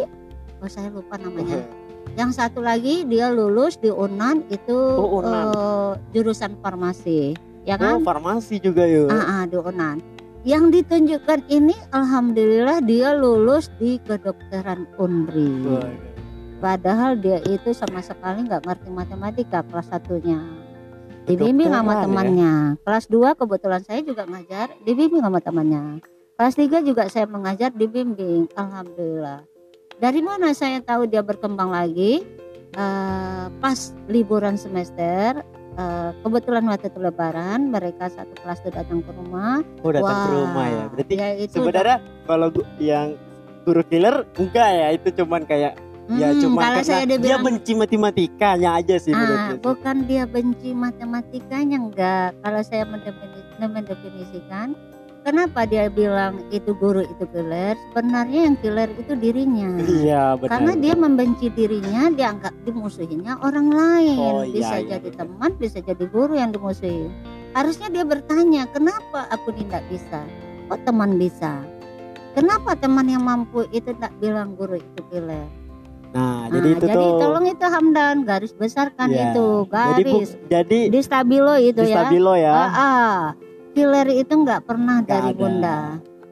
oh 0.59 0.67
saya 0.67 0.91
lupa 0.91 1.15
namanya. 1.15 1.63
Yang 2.19 2.31
satu 2.35 2.59
lagi 2.59 3.07
dia 3.07 3.31
lulus 3.31 3.79
di 3.79 3.87
Unan 3.87 4.43
itu 4.47 4.75
Oh, 4.75 5.23
Unan. 5.23 5.55
eh, 5.55 5.91
jurusan 6.11 6.55
farmasi, 6.59 7.35
ya 7.63 7.75
Oh, 7.75 7.99
kan? 7.99 8.03
farmasi 8.03 8.59
juga 8.59 8.83
yuk. 8.83 9.07
Ah, 9.07 9.23
ah, 9.23 9.41
di 9.47 9.55
Unan. 9.55 9.99
Yang 10.41 10.81
ditunjukkan 10.81 11.45
ini 11.53 11.77
alhamdulillah 11.93 12.81
dia 12.81 13.13
lulus 13.13 13.69
di 13.77 14.01
kedokteran 14.01 14.89
Unri. 14.97 15.53
Padahal 16.57 17.17
dia 17.17 17.37
itu 17.45 17.73
sama 17.77 18.01
sekali 18.01 18.49
nggak 18.49 18.65
ngerti 18.65 18.89
matematika 18.89 19.61
kelas 19.69 19.93
satunya. 19.93 20.41
Dibimbing 21.29 21.69
sama 21.69 21.93
ya? 21.93 22.09
temannya. 22.09 22.53
Kelas 22.81 23.05
2 23.05 23.37
kebetulan 23.37 23.81
saya 23.85 24.01
juga 24.01 24.25
ngajar, 24.25 24.73
dibimbing 24.81 25.21
sama 25.21 25.37
temannya. 25.45 26.01
Kelas 26.33 26.55
3 26.57 26.89
juga 26.89 27.05
saya 27.05 27.29
mengajar, 27.29 27.69
dibimbing. 27.69 28.49
Alhamdulillah. 28.57 29.45
Dari 30.01 30.21
mana 30.25 30.57
saya 30.57 30.81
tahu 30.81 31.05
dia 31.05 31.21
berkembang 31.21 31.69
lagi? 31.69 32.25
Eh, 32.73 33.45
pas 33.61 33.79
liburan 34.09 34.57
semester, 34.57 35.45
eh, 35.71 36.09
kebetulan 36.19 36.63
waktu 36.65 36.87
itu 36.87 36.99
lebaran, 36.99 37.59
mereka 37.69 38.07
satu 38.07 38.33
kelas 38.39 38.59
itu 38.59 38.69
datang 38.69 38.99
ke 38.99 39.11
rumah. 39.11 39.63
Oh, 39.81 39.91
datang 39.91 40.17
ke 40.17 40.27
Wah, 40.27 40.35
rumah 40.35 40.65
ya. 40.67 40.85
Berarti 40.91 41.13
ya 41.15 41.29
itu 41.35 41.53
sebenarnya 41.55 41.97
kalau 42.25 42.47
yang 42.77 43.07
guru 43.61 43.83
killer 43.85 44.25
enggak 44.35 44.69
ya 44.73 44.87
itu 44.91 45.07
cuman 45.21 45.45
kayak 45.45 45.77
ya 46.11 46.27
Hmm, 46.33 46.43
cuma 46.43 46.59
kalau 46.59 46.75
karena 46.75 46.83
saya 46.83 47.03
dia 47.07 47.15
dibilang 47.15 47.43
benci 47.45 47.71
matematikanya 47.71 48.69
aja 48.75 48.95
sih 48.99 49.13
Ah, 49.15 49.55
bukan 49.55 49.97
dia 50.03 50.23
benci 50.27 50.75
matematikanya 50.75 51.77
enggak. 51.77 52.35
Kalau 52.41 52.61
saya 52.67 52.83
mendefini- 52.83 53.47
mendefinisikan, 53.61 54.75
kenapa 55.21 55.63
dia 55.63 55.87
bilang 55.87 56.41
itu 56.49 56.73
guru 56.73 57.01
itu 57.01 57.23
killer? 57.27 57.77
Sebenarnya 57.89 58.39
yang 58.45 58.57
killer 58.57 58.89
itu 58.91 59.13
dirinya. 59.13 59.69
Iya 59.79 60.23
benar. 60.35 60.51
Karena 60.51 60.71
dia 60.75 60.93
membenci 60.93 61.47
dirinya, 61.49 62.09
dia 62.09 62.31
anggap 62.31 62.53
dimusuhinya 62.61 63.37
orang 63.39 63.67
lain. 63.69 64.17
Oh, 64.19 64.41
iya, 64.41 64.51
bisa 64.51 64.75
iya, 64.77 64.87
jadi 64.91 65.09
benar. 65.09 65.19
teman, 65.23 65.51
bisa 65.55 65.77
jadi 65.79 66.05
guru 66.07 66.33
yang 66.33 66.51
dimusuhin. 66.51 67.11
Harusnya 67.51 67.87
dia 67.89 68.03
bertanya, 68.03 68.63
kenapa 68.69 69.27
aku 69.29 69.51
tidak 69.53 69.83
bisa? 69.87 70.23
Kok 70.67 70.81
teman 70.83 71.19
bisa? 71.19 71.61
Kenapa 72.31 72.79
teman 72.79 73.05
yang 73.05 73.21
mampu 73.21 73.67
itu 73.69 73.91
tak 73.93 74.15
bilang 74.17 74.55
guru 74.55 74.79
itu 74.79 75.01
killer? 75.07 75.45
Nah, 76.11 76.47
Nah, 76.47 76.51
jadi 76.51 76.67
itu 76.75 76.85
jadi 76.85 76.95
tuh 76.97 77.19
tolong 77.19 77.45
itu 77.47 77.65
Hamdan 77.65 78.15
garis 78.23 78.51
besarkan 78.51 79.07
Iya. 79.07 79.31
itu 79.31 79.47
Jadi 79.63 79.71
bu- 80.03 80.11
garis 80.11 80.31
jadi 80.47 80.79
di 80.91 80.99
stabilo 80.99 81.55
itu 81.55 81.79
di 81.79 81.87
ya. 81.87 82.03
stabilo 82.03 82.33
ya. 82.35 82.51
Ah, 82.51 82.67
ah. 82.67 83.19
Killer 83.71 84.07
itu 84.09 84.33
nggak 84.33 84.61
pernah 84.63 84.99
Nggak 84.99 85.07
dari 85.07 85.29
ada. 85.29 85.37
bunda. 85.37 85.77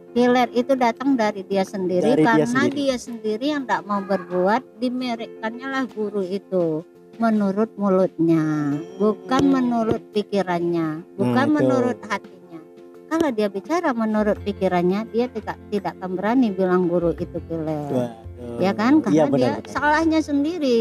Killer 0.09 0.49
itu 0.51 0.73
datang 0.73 1.13
dari 1.13 1.41
dia 1.43 1.61
sendiri 1.61 2.01
Dari 2.03 2.19
dia 2.19 2.27
karena 2.27 2.47
sendiri. 2.65 2.75
dia 2.75 2.95
sendiri 2.97 3.45
yang 3.47 3.61
tidak 3.63 3.83
mau 3.85 4.01
berbuat 4.01 4.61
dimerikkannya 4.77 5.67
lah 5.67 5.85
guru 5.85 6.19
itu 6.21 6.81
menurut 7.15 7.69
mulutnya, 7.75 8.73
bukan 8.95 9.41
Hmm. 9.41 9.53
menurut 9.53 10.01
pikirannya, 10.09 11.03
bukan 11.13 11.45
itu. 11.45 11.53
menurut 11.53 11.99
hatinya. 12.01 12.59
Kalau 13.05 13.29
dia 13.29 13.47
bicara 13.47 13.91
menurut 13.91 14.39
pikirannya, 14.39 15.03
dia 15.07 15.27
tidak 15.27 15.59
tidak 15.67 15.93
akan 15.95 16.15
berani 16.15 16.47
bilang 16.49 16.87
guru 16.87 17.11
itu 17.13 17.37
killer 17.43 17.89
Waduh. 17.89 18.57
ya 18.57 18.71
kan 18.71 18.99
Iya 18.99 19.03
karena 19.03 19.25
benar. 19.25 19.37
dia 19.37 19.51
benar. 19.57 19.69
salahnya 19.69 20.19
sendiri 20.19 20.79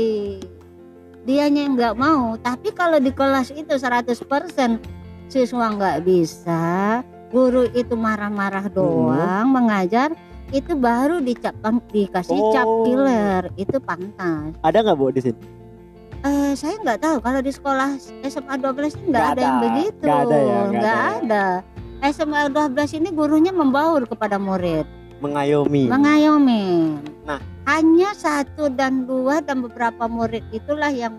dianya 1.20 1.60
yang 1.62 1.74
nggak 1.74 1.94
mau 1.94 2.38
tapi 2.38 2.70
kalau 2.70 2.96
di 2.96 3.10
kelas 3.10 3.50
itu 3.50 3.74
100% 3.74 4.80
siswa 5.28 5.70
nggak 5.70 5.98
bisa 6.02 7.00
guru 7.28 7.68
itu 7.70 7.92
marah-marah 7.92 8.66
doang 8.66 9.46
mengajar 9.46 10.16
itu 10.48 10.72
baru 10.72 11.20
dicap 11.20 11.52
dikasih 11.86 12.40
cap 12.50 12.64
Oh. 12.64 12.82
killer 12.82 13.52
itu 13.54 13.76
pantas 13.78 14.56
Ada 14.62 14.80
nggak 14.80 14.96
bu 14.96 15.12
di 15.12 15.20
sini? 15.22 15.40
Eh, 16.18 16.52
saya 16.52 16.74
nggak 16.76 16.98
tahu 16.98 17.16
kalau 17.20 17.38
di 17.38 17.48
sekolah 17.48 17.94
SMA 18.24 18.54
12 18.56 18.96
ini 18.96 19.04
nggak 19.06 19.26
ada 19.28 19.40
yang 19.40 19.58
begitu. 19.62 20.02
Nggak 20.02 20.18
ada 20.18 20.36
ya, 20.36 20.42
nggak 20.42 20.66
Nggak 20.72 20.98
ada 20.98 21.44
ada. 22.00 22.08
SMA 22.10 22.40
12 22.48 22.96
ini 22.96 23.08
gurunya 23.10 23.52
membaur 23.52 24.02
kepada 24.02 24.34
murid, 24.34 24.82
Mengayomi. 25.18 25.86
mengayomi. 25.86 26.66
Nah. 27.22 27.38
hanya 27.66 28.16
satu 28.16 28.66
dan 28.68 29.04
dua 29.04 29.38
dan 29.38 29.60
beberapa 29.60 30.08
murid 30.08 30.40
itulah 30.50 30.88
yang 30.88 31.12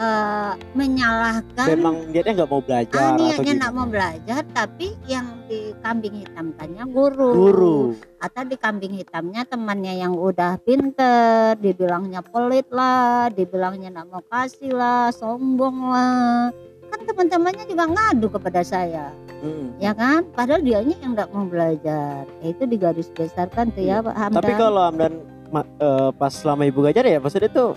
eh, 0.00 0.52
menyalahkan 0.72 1.66
Memang 1.76 1.94
niatnya 2.08 2.32
nggak 2.40 2.50
mau 2.50 2.62
belajar 2.64 2.96
ah, 2.96 3.12
niatnya 3.20 3.52
nggak 3.60 3.74
mau 3.76 3.86
belajar, 3.86 4.40
tapi 4.56 4.88
yang 5.04 5.26
dikambing 5.46 6.24
hitamkannya 6.24 6.84
guru. 6.88 7.30
Guru. 7.30 7.78
atau 8.20 8.44
di 8.44 8.52
kambing 8.60 9.00
hitamnya 9.00 9.48
temannya 9.48 9.96
yang 9.96 10.12
udah 10.12 10.60
pinter 10.60 11.56
dibilangnya 11.56 12.20
pelit 12.20 12.68
lah 12.68 13.32
dibilangnya 13.32 13.88
nggak 13.96 14.08
mau 14.12 14.20
kasih 14.28 14.76
lah 14.76 15.08
sombong 15.08 15.88
lah. 15.88 16.52
Kan 16.90 17.00
teman-temannya 17.06 17.64
juga 17.64 17.84
ngadu 17.88 18.28
kepada 18.28 18.60
saya. 18.60 19.08
Mm. 19.40 19.80
ya 19.80 19.96
kan? 19.96 20.20
Padahal 20.36 20.60
dianya 20.60 21.00
yang 21.00 21.16
nggak 21.16 21.32
mau 21.32 21.48
belajar. 21.48 22.28
Ya, 22.44 22.46
itu 22.52 22.68
digaris 22.68 23.08
besarkan 23.08 23.72
tuh 23.72 23.88
ya 23.88 24.04
Pak 24.04 24.12
Hamdan. 24.12 24.36
Tapi 24.44 24.52
kalau 24.52 24.82
Hamdan 24.84 25.12
ma- 25.48 25.70
eh, 25.80 26.10
pas 26.12 26.32
selama 26.32 26.68
ibu 26.68 26.84
ngajar 26.84 27.04
ya 27.08 27.18
maksudnya 27.18 27.48
itu 27.48 27.72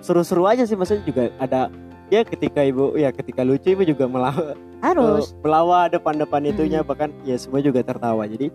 seru-seru 0.00 0.44
aja 0.44 0.64
sih 0.64 0.74
maksudnya 0.74 1.04
juga 1.04 1.22
ada 1.36 1.68
ya 2.08 2.24
ketika 2.24 2.60
ibu 2.60 2.96
ya 2.96 3.12
ketika 3.12 3.40
lucu 3.40 3.70
ibu 3.70 3.84
juga 3.86 4.04
melawan 4.04 4.56
harus. 4.80 5.36
melawan 5.40 5.86
depan-depan 5.88 6.40
Hmm. 6.42 6.50
itunya 6.50 6.80
bahkan 6.80 7.12
ya 7.22 7.36
semua 7.36 7.60
juga 7.60 7.80
tertawa. 7.80 8.24
Jadi 8.24 8.50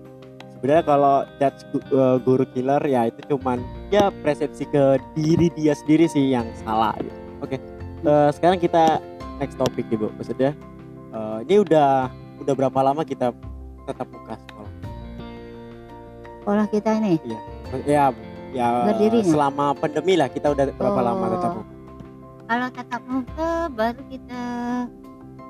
sebenarnya 0.52 0.84
kalau 0.84 1.16
judge 1.38 1.62
gu- 1.70 1.88
eh, 1.88 2.18
guru 2.20 2.46
killer 2.52 2.82
ya 2.84 3.08
itu 3.08 3.22
cuman 3.30 3.62
ya 3.88 4.10
persepsi 4.22 4.66
ke 4.66 4.98
diri 5.14 5.48
dia 5.54 5.72
sendiri 5.72 6.06
sih 6.06 6.34
yang 6.34 6.46
salah 6.60 6.98
gitu. 6.98 7.16
Oke 7.40 7.56
eh, 8.02 8.30
sekarang 8.34 8.58
kita 8.58 9.00
next 9.38 9.56
topik 9.56 9.86
ibu. 9.88 10.10
Maksudnya 10.18 10.52
eh, 11.14 11.38
ini 11.46 11.62
udah 11.62 12.10
udah 12.42 12.54
berapa 12.54 12.80
lama 12.82 13.06
kita 13.06 13.32
tetap 13.86 14.08
muka 14.10 14.36
sekolah? 14.36 14.72
Sekolah 16.42 16.66
kita 16.68 16.90
ini? 17.00 17.18
Ya 17.86 18.10
ya 18.56 18.88
Berdirinya? 18.88 19.28
selama 19.28 19.66
pandemi 19.76 20.16
lah 20.16 20.28
kita 20.28 20.48
udah 20.50 20.64
berapa 20.72 20.96
Oh. 20.96 21.04
lama 21.04 21.26
tetap 21.30 21.52
muka 21.54 21.74
kalau 22.46 22.68
tatap 22.72 23.04
muka 23.06 23.50
baru 23.70 24.02
kita 24.08 24.42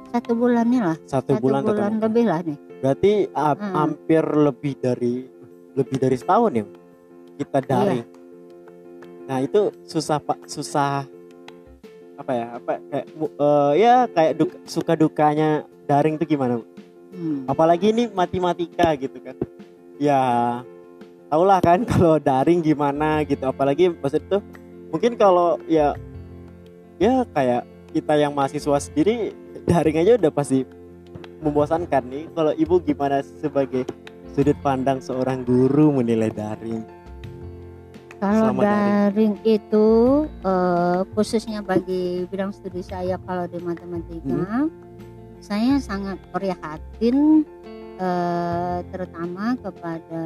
satu 0.09 0.31
bulan 0.33 0.65
nih 0.65 0.81
lah 0.81 0.97
satu, 1.03 1.31
satu 1.31 1.31
bulan, 1.37 1.61
tetap 1.61 1.75
bulan 1.75 1.91
lebih 2.01 2.25
lah 2.25 2.39
nih 2.41 2.57
berarti 2.75 3.11
Hmm. 3.29 3.71
hampir 3.71 4.23
lebih 4.25 4.73
dari 4.75 5.15
lebih 5.73 5.97
dari 5.97 6.15
setahun 6.15 6.51
ya 6.51 6.65
kita 7.35 7.57
Iya. 7.57 7.67
daring 7.67 8.05
nah 9.25 9.37
itu 9.39 9.61
susah 9.83 10.17
pak 10.17 10.45
susah 10.45 11.03
apa 12.15 12.31
ya 12.31 12.45
apa 12.53 12.71
kayak 12.81 13.05
eh, 13.11 13.71
ya 13.75 13.95
kayak 14.07 14.33
duk- 14.35 14.61
suka 14.63 14.95
dukanya 14.95 15.49
daring 15.83 16.15
tuh 16.15 16.25
gimana 16.25 16.57
Bu? 16.57 16.65
Hmm. 17.11 17.43
apalagi 17.45 17.91
ini 17.91 18.07
matematika 18.09 18.95
gitu 18.95 19.19
kan 19.19 19.35
ya 19.95 20.19
tau 21.35 21.43
lah 21.43 21.59
kan 21.59 21.83
kalau 21.91 22.15
daring 22.15 22.63
gimana 22.63 23.27
gitu. 23.27 23.43
Apalagi 23.43 23.91
maksud 23.91 24.23
tuh 24.31 24.39
mungkin 24.95 25.19
kalau 25.19 25.59
ya 25.67 25.91
ya 26.95 27.27
kayak 27.35 27.67
kita 27.91 28.15
yang 28.15 28.31
mahasiswa 28.31 28.79
sendiri 28.79 29.35
daring 29.67 29.99
aja 29.99 30.15
udah 30.15 30.31
pasti 30.31 30.63
membosankan 31.43 32.07
nih. 32.07 32.23
Kalau 32.31 32.55
ibu 32.55 32.79
gimana 32.79 33.19
sebagai 33.43 33.83
sudut 34.31 34.55
pandang 34.63 35.03
seorang 35.03 35.43
guru 35.43 35.99
menilai 35.99 36.31
daring? 36.31 36.87
Kalau 38.15 38.55
Selama 38.55 38.63
daring. 38.63 39.35
itu 39.43 39.87
eh, 40.23 40.99
khususnya 41.11 41.59
bagi 41.59 42.23
bidang 42.31 42.55
studi 42.55 42.79
saya 42.79 43.19
kalau 43.27 43.43
di 43.43 43.59
matematika, 43.59 44.71
saya 45.43 45.83
sangat 45.83 46.15
prihatin 46.31 47.43
eh, 47.99 48.79
terutama 48.91 49.55
kepada 49.59 50.23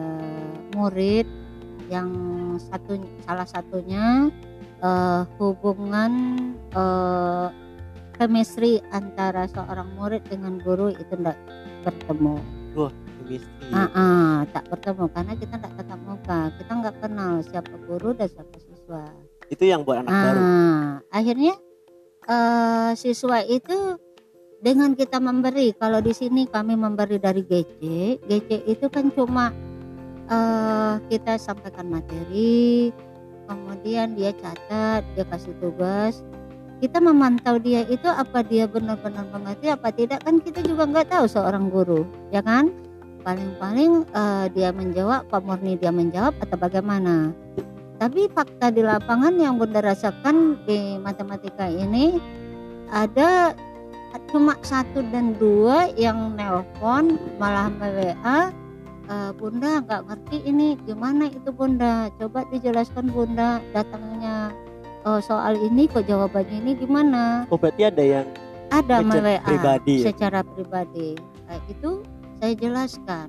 murid 0.73 1.25
yang 1.89 2.09
satu 2.61 3.01
salah 3.25 3.47
satunya 3.49 4.29
eh, 4.81 5.21
hubungan 5.37 6.11
eh, 6.73 7.47
chemistry 8.19 8.83
antara 8.91 9.47
seorang 9.47 9.95
murid 9.95 10.21
dengan 10.27 10.59
guru 10.59 10.91
itu 10.91 11.07
tidak 11.15 11.39
bertemu. 11.87 12.35
Chemistry. 12.75 13.71
Ah, 13.71 13.89
ah, 13.95 14.35
tak 14.51 14.67
bertemu 14.67 15.05
karena 15.15 15.33
kita 15.39 15.55
tidak 15.55 15.73
tatap 15.79 15.99
muka, 16.03 16.39
kita 16.59 16.71
nggak 16.83 16.95
kenal 16.99 17.33
siapa 17.45 17.75
guru 17.87 18.09
dan 18.17 18.27
siapa 18.27 18.57
siswa. 18.59 19.03
itu 19.49 19.65
yang 19.65 19.81
buat 19.81 20.05
anak 20.05 20.13
baru 20.13 20.39
Ah, 20.45 20.89
akhirnya 21.09 21.53
eh, 22.29 22.91
siswa 22.93 23.41
itu 23.49 23.97
dengan 24.59 24.91
kita 24.91 25.23
memberi, 25.23 25.71
kalau 25.75 26.03
di 26.03 26.11
sini 26.11 26.43
kami 26.43 26.75
memberi 26.75 27.15
dari 27.15 27.43
GC, 27.43 27.79
GC 28.27 28.49
itu 28.67 28.85
kan 28.91 29.07
cuma 29.15 29.55
eh, 30.27 30.93
kita 31.07 31.39
sampaikan 31.39 31.87
materi, 31.87 32.91
kemudian 33.47 34.19
dia 34.19 34.35
catat, 34.35 35.07
dia 35.15 35.25
kasih 35.27 35.55
tugas. 35.63 36.21
Kita 36.79 37.03
memantau 37.03 37.59
dia 37.59 37.83
itu 37.91 38.07
apa 38.07 38.39
dia 38.39 38.63
benar-benar 38.63 39.27
mengerti 39.35 39.67
apa 39.67 39.91
tidak 39.91 40.23
kan 40.23 40.39
kita 40.39 40.63
juga 40.63 40.87
nggak 40.87 41.11
tahu 41.11 41.25
seorang 41.27 41.67
guru, 41.71 42.07
ya 42.31 42.43
kan? 42.43 42.71
Paling-paling 43.23 44.07
eh, 44.11 44.45
dia 44.55 44.75
menjawab, 44.75 45.27
Pak 45.31 45.43
Murni 45.43 45.79
dia 45.79 45.91
menjawab 45.91 46.35
atau 46.39 46.55
bagaimana? 46.59 47.31
Tapi 47.99 48.31
fakta 48.31 48.71
di 48.71 48.79
lapangan 48.79 49.35
yang 49.35 49.59
Bunda 49.59 49.83
rasakan 49.83 50.63
di 50.63 50.95
matematika 51.03 51.67
ini 51.67 52.15
ada 52.87 53.51
cuma 54.29 54.53
satu 54.61 55.01
dan 55.09 55.35
dua 55.37 55.89
yang 55.97 56.37
nelpon 56.37 57.17
malah 57.41 57.69
WA 57.81 58.53
"Eh, 59.09 59.31
Bunda 59.33 59.81
nggak 59.81 60.05
ngerti 60.05 60.37
ini 60.45 60.77
gimana 60.85 61.33
itu 61.33 61.49
Bunda. 61.49 62.13
Coba 62.21 62.45
dijelaskan 62.53 63.09
Bunda 63.09 63.57
datangnya. 63.73 64.53
Eh, 65.05 65.19
soal 65.25 65.57
ini 65.57 65.89
kok 65.89 66.05
jawabannya 66.05 66.61
ini 66.61 66.71
gimana? 66.77 67.49
Oh 67.49 67.57
berarti 67.57 67.89
ada 67.89 68.03
yang 68.05 68.27
ada 68.69 69.01
WA 69.01 69.41
pribadi 69.41 70.05
ya? 70.05 70.13
secara 70.13 70.45
pribadi. 70.45 71.17
Nah, 71.49 71.57
itu 71.65 72.05
saya 72.37 72.53
jelaskan. 72.53 73.27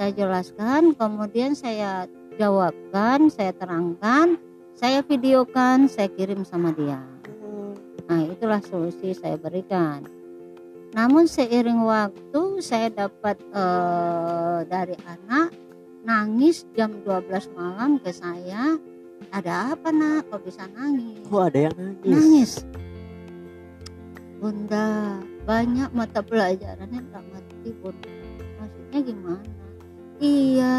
Saya 0.00 0.10
jelaskan 0.16 0.96
kemudian 0.96 1.52
saya 1.52 2.08
jawabkan 2.36 3.32
saya 3.32 3.52
terangkan 3.56 4.36
saya 4.76 5.00
videokan 5.00 5.88
saya 5.88 6.12
kirim 6.12 6.44
sama 6.44 6.72
dia 6.76 7.00
nah 8.06 8.22
itulah 8.22 8.62
solusi 8.62 9.12
saya 9.14 9.34
berikan. 9.38 10.06
Namun 10.96 11.28
seiring 11.28 11.84
waktu 11.84 12.42
saya 12.64 12.88
dapat 12.88 13.36
eh, 13.52 14.58
dari 14.64 14.96
anak 15.04 15.52
nangis 16.06 16.64
jam 16.72 17.02
12 17.02 17.52
malam 17.52 17.98
ke 17.98 18.14
saya 18.14 18.78
ada 19.34 19.74
apa 19.74 19.90
nak? 19.90 20.30
Kok 20.30 20.40
bisa 20.46 20.64
nangis? 20.72 21.20
Oh 21.28 21.42
ada 21.42 21.58
yang 21.68 21.74
nangis? 21.74 22.14
Nangis. 22.14 22.52
Bunda 24.36 25.20
banyak 25.48 25.90
mata 25.96 26.20
pelajarannya 26.22 27.00
nggak 27.10 27.24
ngerti 27.34 27.68
Bunda. 27.82 28.12
Maksudnya 28.62 28.98
gimana? 29.02 29.52
Iya 30.16 30.76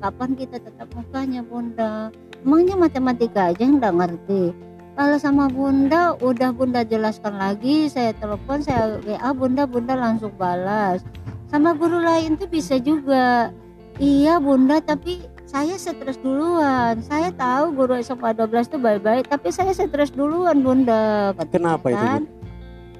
kapan 0.00 0.30
kita 0.40 0.56
tetap 0.56 0.88
mukanya 0.96 1.42
Bunda? 1.44 2.08
Emangnya 2.40 2.80
matematika 2.80 3.52
aja 3.52 3.60
yang 3.60 3.76
nggak 3.76 3.96
ngerti 3.98 4.69
kalau 4.98 5.16
sama 5.18 5.46
Bunda 5.46 6.18
udah 6.18 6.50
Bunda 6.50 6.82
jelaskan 6.82 7.38
lagi 7.38 7.86
saya 7.86 8.14
telepon 8.16 8.62
saya 8.62 8.98
WA 9.02 9.30
Bunda 9.34 9.64
Bunda 9.64 9.94
langsung 9.94 10.34
balas 10.34 11.02
sama 11.50 11.74
guru 11.74 12.02
lain 12.02 12.38
tuh 12.38 12.50
bisa 12.50 12.78
juga 12.78 13.54
iya 13.98 14.38
Bunda 14.42 14.82
tapi 14.82 15.22
saya 15.46 15.74
stres 15.78 16.18
duluan 16.22 17.02
saya 17.02 17.34
tahu 17.34 17.74
guru 17.74 17.98
SMA 17.98 18.30
12 18.38 18.70
itu 18.70 18.78
baik-baik 18.78 19.26
tapi 19.26 19.50
saya 19.50 19.74
stres 19.74 20.14
duluan 20.14 20.62
Bunda 20.62 21.34
katanya 21.34 21.50
kenapa 21.54 21.86
itu 21.90 22.06
kan. 22.06 22.22
Bu? 22.22 22.38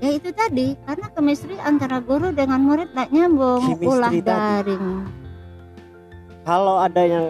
ya 0.01 0.11
itu 0.17 0.31
tadi 0.33 0.67
karena 0.89 1.07
chemistry 1.13 1.57
antara 1.61 2.01
guru 2.01 2.33
dengan 2.33 2.65
murid 2.65 2.89
tak 2.97 3.13
nyambung 3.13 3.61
Chemistry 3.77 3.87
ulah 3.87 4.11
tadi. 4.11 4.25
daring 4.25 4.87
kalau 6.49 6.77
ada 6.81 7.03
yang 7.05 7.25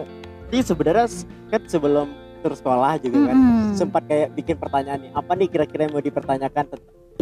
ini 0.49 0.59
sebenarnya 0.63 1.07
kan 1.51 1.61
sebelum 1.67 2.20
terus 2.41 2.59
sekolah 2.59 2.97
juga 2.97 3.31
kan. 3.31 3.37
Mm-mm. 3.37 3.77
sempat 3.77 4.03
kayak 4.09 4.33
bikin 4.35 4.57
pertanyaan 4.57 4.99
nih 5.07 5.11
apa 5.13 5.31
nih 5.37 5.47
kira-kira 5.47 5.87
yang 5.87 5.93
mau 5.95 6.03
dipertanyakan 6.03 6.65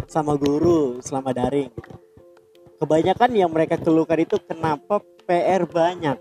sama 0.08 0.34
guru 0.34 0.98
selama 1.04 1.30
daring? 1.36 1.70
Kebanyakan 2.80 3.30
yang 3.36 3.52
mereka 3.52 3.76
keluhkan 3.76 4.24
itu 4.24 4.40
kenapa 4.40 5.04
PR 5.28 5.68
banyak? 5.68 6.16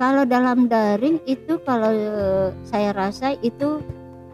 Kalau 0.00 0.24
dalam 0.24 0.70
daring 0.70 1.20
itu 1.28 1.60
kalau 1.66 1.92
eh, 1.92 2.48
saya 2.64 2.94
rasa 2.94 3.36
itu 3.42 3.82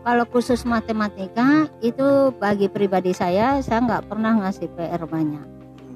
kalau 0.07 0.23
khusus 0.31 0.63
matematika 0.63 1.67
itu 1.83 2.31
bagi 2.39 2.71
pribadi 2.71 3.11
saya 3.11 3.59
saya 3.59 3.83
nggak 3.83 4.07
pernah 4.07 4.47
ngasih 4.47 4.71
PR 4.79 5.03
banyak. 5.03 5.43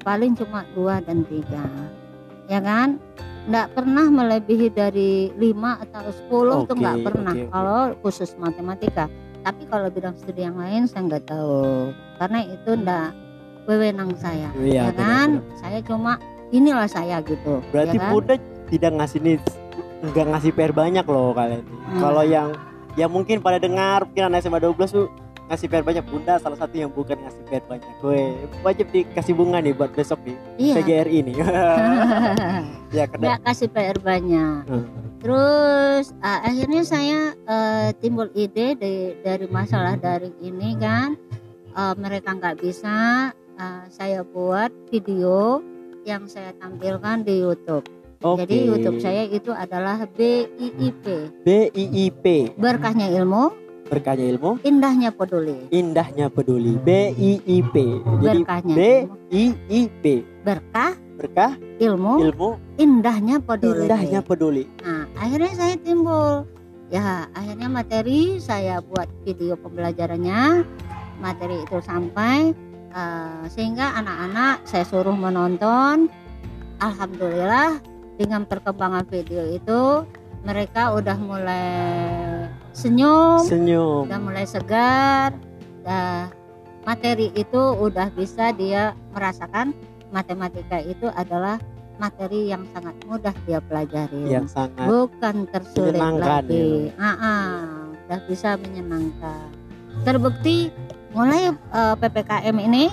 Paling 0.03 0.35
cuma 0.35 0.67
dua 0.75 0.99
dan 0.99 1.23
tiga. 1.23 1.63
Ya 2.51 2.59
kan 2.59 2.99
nggak 3.41 3.67
pernah 3.73 4.05
melebihi 4.05 4.67
dari 4.69 5.33
5 5.33 5.83
atau 5.89 6.01
10 6.05 6.69
tuh 6.69 6.75
Oke, 6.77 6.77
nggak 6.77 6.97
pernah 7.01 7.33
oke, 7.33 7.41
oke. 7.41 7.51
kalau 7.51 7.81
khusus 8.01 8.29
matematika 8.37 9.05
tapi 9.41 9.65
kalau 9.65 9.89
bidang 9.89 10.13
studi 10.13 10.45
yang 10.45 10.53
lain 10.53 10.85
saya 10.85 11.09
nggak 11.09 11.25
tahu 11.25 11.89
karena 12.21 12.39
itu 12.45 12.71
nggak 12.77 13.09
wewenang 13.65 14.11
saya 14.15 14.49
Iya, 14.53 14.89
ya 14.89 14.93
kan 14.93 15.41
benar-benar. 15.41 15.57
saya 15.57 15.79
cuma 15.81 16.13
inilah 16.51 16.85
saya 16.85 17.17
gitu 17.25 17.65
Berarti 17.73 17.97
ya 17.97 18.01
kan? 18.01 18.09
Bunda 18.13 18.35
tidak 18.69 18.91
ngasih 18.93 19.19
nih 19.19 19.35
nggak 20.01 20.25
ngasih 20.33 20.51
PR 20.53 20.73
banyak 20.73 21.05
loh 21.05 21.29
kalian. 21.31 21.61
Hmm. 21.61 21.99
Kalau 22.01 22.23
yang 22.25 22.49
ya 22.93 23.05
mungkin 23.05 23.37
pada 23.39 23.57
dengar 23.57 24.03
mungkin 24.03 24.23
anak 24.27 24.41
SMA 24.41 24.57
12 24.59 24.89
tuh 24.89 25.07
ngasih 25.51 25.67
PR 25.67 25.83
banyak. 25.83 26.05
Bunda 26.07 26.39
salah 26.39 26.55
satu 26.55 26.75
yang 26.79 26.87
bukan 26.87 27.19
ngasih 27.19 27.43
PR 27.51 27.63
banyak. 27.67 27.91
Gue 27.99 28.39
wajib 28.63 28.87
dikasih 28.95 29.35
bunga 29.35 29.59
nih 29.59 29.75
buat 29.75 29.91
besok 29.91 30.23
nih. 30.23 30.37
Iya. 30.55 30.73
PGRI 30.79 31.19
nih. 31.27 31.35
ya 32.95 33.03
karena 33.11 33.25
nggak 33.35 33.41
kasih 33.43 33.67
PR 33.67 33.97
banyak. 33.99 34.63
Hmm. 34.63 34.87
terus 35.21 36.17
ah, 36.25 36.41
akhirnya 36.41 36.81
saya 36.81 37.37
eh, 37.37 37.93
timbul 38.01 38.33
ide 38.33 38.73
dari, 38.73 39.13
dari 39.21 39.45
masalah 39.51 39.99
daring 39.99 40.33
ini 40.39 40.79
kan. 40.79 41.19
Eh, 41.75 41.95
mereka 41.99 42.31
nggak 42.31 42.63
bisa 42.63 43.29
ah, 43.59 43.83
saya 43.91 44.23
buat 44.23 44.71
video 44.87 45.59
yang 46.07 46.25
saya 46.31 46.55
tampilkan 46.57 47.27
di 47.27 47.43
YouTube. 47.43 47.85
Oke. 48.21 48.45
jadi 48.45 48.69
YouTube 48.69 49.01
saya 49.01 49.25
itu 49.25 49.49
adalah 49.49 50.05
BIIP 50.05 51.05
BIIP 51.41 52.53
berkahnya 52.53 53.09
ilmu 53.17 53.49
berkahnya 53.91 54.25
ilmu? 54.31 54.63
Indahnya 54.63 55.11
peduli. 55.11 55.67
Indahnya 55.67 56.31
peduli. 56.31 56.79
BIIP 56.79 57.75
jadi 58.23 58.39
berkahnya 58.39 58.75
B. 58.79 58.81
I 59.35 59.43
I 59.67 59.81
P. 59.91 60.03
berkah? 60.47 60.95
Berkah? 61.19 61.51
Ilmu? 61.83 62.23
Ilmu. 62.23 62.49
Indahnya 62.79 63.43
peduli. 63.43 63.85
Indahnya 63.85 64.23
peduli. 64.23 64.63
Nah, 64.79 65.11
akhirnya 65.19 65.51
saya 65.53 65.75
timbul. 65.75 66.47
Ya, 66.87 67.27
akhirnya 67.35 67.67
materi 67.67 68.39
saya 68.39 68.79
buat 68.79 69.11
video 69.27 69.59
pembelajarannya. 69.59 70.63
Materi 71.19 71.61
itu 71.61 71.77
sampai 71.83 72.55
eh, 72.95 73.43
sehingga 73.51 73.99
anak-anak 73.99 74.65
saya 74.65 74.87
suruh 74.87 75.13
menonton. 75.13 76.07
Alhamdulillah 76.81 77.77
dengan 78.17 78.49
perkembangan 78.49 79.05
video 79.05 79.45
itu 79.45 80.01
mereka 80.41 80.97
udah 80.97 81.17
mulai 81.21 81.69
senyum, 82.71 83.41
senyum. 83.43 84.03
Udah 84.07 84.19
mulai 84.21 84.45
segar. 84.47 85.35
Dah 85.81 86.29
materi 86.81 87.29
itu 87.33 87.61
udah 87.77 88.09
bisa 88.13 88.51
dia 88.53 88.93
merasakan. 89.11 89.73
Matematika 90.11 90.75
itu 90.83 91.07
adalah 91.15 91.55
materi 91.95 92.51
yang 92.51 92.67
sangat 92.75 92.91
mudah 93.07 93.31
dia 93.45 93.63
pelajari 93.63 94.27
yang 94.27 94.43
sangat 94.43 94.89
bukan 94.89 95.47
tersulit 95.47 95.95
lagi. 95.95 96.91
ah 96.99 97.15
ah, 97.15 97.55
udah 98.09 98.19
bisa 98.27 98.59
menyenangkan. 98.59 99.47
Terbukti 100.03 100.67
mulai 101.15 101.53
eh, 101.53 101.95
ppkm 101.95 102.57
ini 102.59 102.91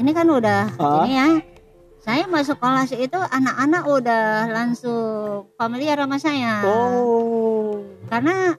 ini 0.00 0.10
kan 0.10 0.26
udah 0.26 0.74
Ah. 0.74 1.04
ini 1.04 1.12
ya. 1.14 1.28
Saya 2.00 2.24
masuk 2.24 2.56
kelas 2.56 2.96
itu 2.96 3.20
anak-anak 3.20 3.84
udah 3.84 4.24
langsung 4.48 5.52
familiar 5.54 6.00
sama 6.00 6.16
saya. 6.16 6.64
Oh. 6.64 7.84
Karena 8.08 8.56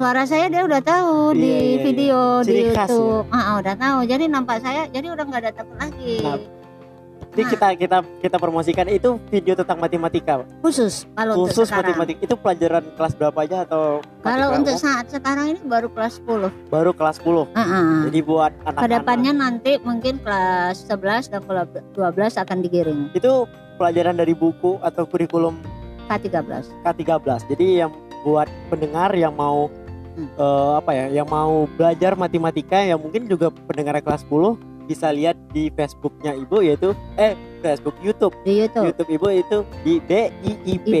suara 0.00 0.24
saya 0.24 0.48
dia 0.48 0.64
udah 0.64 0.80
tahu 0.80 1.12
Iya, 1.30 1.36
di 1.36 1.44
iya, 1.44 1.60
iya. 1.60 1.78
video 1.84 2.18
di 2.40 2.48
Ciri 2.48 2.62
khas 2.72 2.88
ya. 2.88 2.96
YouTube 2.96 3.28
ah 3.28 3.36
ah, 3.36 3.54
udah 3.60 3.74
tahu. 3.76 3.98
Jadi 4.08 4.24
nampak 4.26 4.58
saya 4.64 4.82
jadi 4.88 5.06
udah 5.12 5.24
nggak 5.28 5.40
ada 5.44 5.50
takut 5.52 5.76
lagi. 5.76 6.14
Nah, 6.24 6.40
Jadi 7.30 7.42
Nah. 7.46 7.50
kita 7.52 7.68
kita 7.78 7.98
kita 8.18 8.36
promosikan 8.36 8.86
itu 8.88 9.20
video 9.28 9.54
tentang 9.54 9.78
matematika. 9.78 10.40
Khusus 10.64 11.04
kalau 11.12 11.44
untuk 11.44 11.52
khusus 11.52 11.68
sekarang. 11.68 11.92
matematika 11.92 12.20
itu 12.24 12.34
pelajaran 12.34 12.82
kelas 12.96 13.12
berapa 13.14 13.38
aja 13.38 13.56
atau 13.62 13.82
kalau 14.24 14.48
untuk 14.50 14.74
saat 14.74 15.04
sekarang 15.06 15.52
ini 15.52 15.60
baru 15.62 15.86
kelas 15.86 16.18
10 16.18 16.48
baru 16.66 16.90
kelas 16.90 17.20
10 17.20 17.46
Ah, 17.52 17.60
ah. 17.60 18.00
jadi 18.08 18.18
buat 18.24 18.50
anak-anak. 18.64 18.82
Ke 18.82 18.88
depannya 18.90 19.32
nanti 19.36 19.72
mungkin 19.84 20.16
kelas 20.18 20.80
11 20.88 21.28
dan 21.28 21.44
kelas 21.44 21.68
12 21.92 22.34
akan 22.40 22.56
digiring. 22.64 23.00
Itu 23.12 23.44
pelajaran 23.76 24.16
dari 24.16 24.32
buku 24.32 24.80
atau 24.80 25.04
kurikulum 25.04 25.60
K13. 26.08 26.66
K13 26.82 27.46
jadi 27.46 27.86
yang 27.86 27.92
buat 28.20 28.50
pendengar 28.68 29.14
yang 29.14 29.32
mau 29.32 29.70
Hmm. 30.22 30.36
eh, 30.36 30.72
apa 30.76 30.90
ya 30.92 31.04
yang 31.12 31.26
mau 31.26 31.64
belajar 31.70 32.12
matematika 32.14 32.76
yang 32.78 32.96
mungkin 32.96 33.24
juga 33.24 33.48
pendengar 33.64 33.96
kelas 33.98 34.22
10 34.24 34.56
bisa 34.84 35.08
lihat 35.08 35.38
di 35.48 35.70
Facebooknya 35.70 36.34
ibu 36.34 36.60
yaitu 36.60 36.90
eh 37.14 37.32
Facebook 37.60 37.94
YouTube 38.00 38.34
Di 38.42 38.60
YouTube. 38.60 38.84
YouTube 38.88 39.10
ibu 39.12 39.26
itu 39.30 39.58
di 39.80 39.94
BIIP 39.98 40.60
IP. 40.66 40.94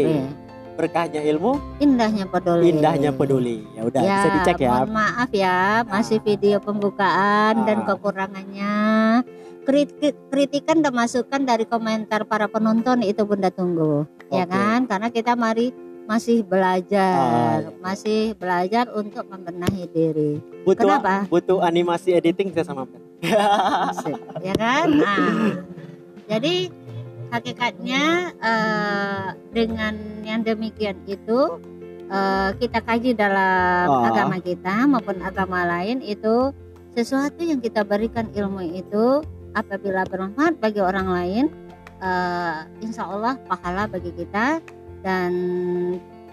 berkahnya 0.72 1.20
ilmu 1.26 1.60
Indahnya 1.78 2.24
peduli. 2.24 2.70
indahnya 2.70 3.10
peduli 3.10 3.66
ya 3.74 3.84
udah 3.84 4.00
Ya, 4.00 4.14
bisa 4.14 4.28
dicek 4.32 4.58
ya 4.58 4.70
Mohon 4.78 4.92
maaf 4.94 5.30
ya, 5.30 5.58
masih 5.84 6.18
video 6.18 6.56
pembukaan 6.58 7.64
dan 7.64 7.82
Ah. 7.82 7.86
kekurangannya. 7.86 8.74
Kritik, 9.60 10.16
kritikan 10.28 10.80
dan 10.80 10.90
masukan 10.90 11.44
dari 11.44 11.62
komentar 11.62 12.24
para 12.24 12.48
penonton 12.48 13.04
itu 13.04 13.22
Bunda 13.22 13.52
tunggu, 13.52 14.08
ya 14.28 14.42
Oke. 14.42 14.50
kan? 14.50 14.88
Karena 14.88 15.08
kita 15.10 15.36
mari 15.36 15.68
masih 16.10 16.42
belajar, 16.42 17.14
Ah, 17.14 17.58
iya. 17.62 17.70
masih 17.78 18.20
belajar 18.34 18.90
untuk 18.90 19.22
membenahi 19.30 19.86
diri. 19.88 20.42
butuh 20.66 20.98
Kenapa? 20.98 21.30
butuh 21.30 21.62
animasi 21.62 22.10
editing 22.12 22.50
saya 22.50 22.66
sama 22.66 22.82
ya 24.42 24.54
kan? 24.58 24.86
Nah, 25.00 25.54
jadi 26.26 26.66
hakikatnya 27.30 28.02
eh, 28.36 29.26
dengan 29.54 29.94
yang 30.26 30.42
demikian 30.42 30.98
itu 31.06 31.62
eh, 32.10 32.50
kita 32.58 32.82
kaji 32.82 33.14
dalam 33.14 33.86
Oh. 33.86 34.02
agama 34.02 34.42
kita 34.42 34.90
maupun 34.90 35.22
agama 35.22 35.62
lain 35.64 36.02
itu 36.02 36.50
sesuatu 36.90 37.38
yang 37.38 37.62
kita 37.62 37.86
berikan 37.86 38.26
ilmu 38.34 38.66
itu 38.66 39.22
apabila 39.52 40.02
bermanfaat 40.04 40.58
bagi 40.58 40.82
orang 40.82 41.06
lain, 41.06 41.44
eh, 42.02 42.56
insya 42.82 43.06
Allah 43.06 43.38
pahala 43.46 43.86
bagi 43.86 44.10
kita 44.10 44.58
dan 45.00 45.32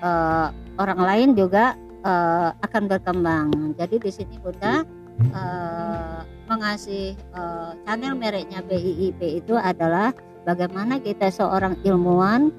eh, 0.02 0.48
orang 0.78 1.00
lain 1.02 1.30
juga 1.36 1.76
eh, 2.04 2.50
akan 2.54 2.84
berkembang. 2.88 3.76
Jadi 3.76 3.96
di 4.02 4.12
sini 4.12 4.36
Bunda 4.40 4.84
eh, 5.22 6.20
mengasih 6.48 7.14
eh, 7.16 7.72
channel 7.84 8.14
mereknya 8.16 8.64
BIIP 8.64 9.44
itu 9.44 9.54
adalah 9.58 10.16
bagaimana 10.48 11.00
kita 11.04 11.28
seorang 11.28 11.76
ilmuwan 11.84 12.52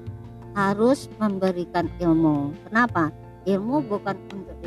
harus 0.53 1.09
memberikan 1.21 1.89
ilmu. 2.01 2.53
Kenapa? 2.69 3.13
Ilmu 3.47 3.87
bukan 3.87 4.17
untuk 4.29 4.57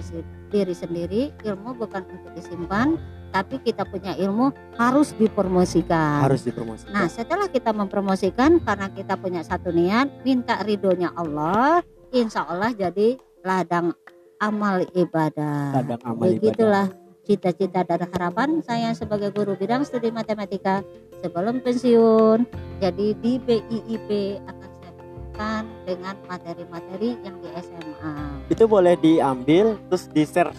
diri 0.50 0.74
sendiri, 0.74 1.22
ilmu 1.44 1.76
bukan 1.76 2.02
untuk 2.08 2.32
disimpan, 2.34 2.96
tapi 3.32 3.58
kita 3.64 3.88
punya 3.88 4.12
ilmu 4.14 4.52
harus 4.76 5.16
dipromosikan. 5.16 6.28
harus 6.28 6.44
dipromosikan 6.44 6.92
Nah, 6.92 7.08
setelah 7.08 7.48
kita 7.48 7.72
mempromosikan 7.72 8.60
karena 8.60 8.92
kita 8.92 9.16
punya 9.16 9.40
satu 9.40 9.72
niat, 9.72 10.22
minta 10.22 10.60
ridhonya 10.62 11.16
Allah, 11.16 11.80
insya 12.12 12.44
Allah 12.44 12.70
jadi 12.76 13.16
ladang 13.42 13.96
amal 14.38 14.84
ibadah. 14.92 15.80
Ladang 15.80 16.02
amal 16.04 16.28
ibadah. 16.28 16.38
Begitulah 16.38 16.86
cita-cita 17.22 17.86
dan 17.86 18.04
harapan 18.12 18.60
saya 18.66 18.92
sebagai 18.92 19.30
guru 19.30 19.54
bidang 19.56 19.86
studi 19.86 20.12
matematika 20.12 20.84
sebelum 21.24 21.64
pensiun. 21.64 22.44
Jadi 22.82 23.14
di 23.22 23.32
BIIP 23.38 24.42
akan 24.42 24.70
saya 24.82 25.64
dengan 25.86 26.14
materi-materi 26.26 27.16
yang 27.22 27.38
di 27.40 27.48
SMA. 27.62 28.14
itu 28.50 28.64
boleh 28.68 28.98
diambil 29.00 29.78
terus 29.88 30.10
di 30.10 30.26
share 30.28 30.52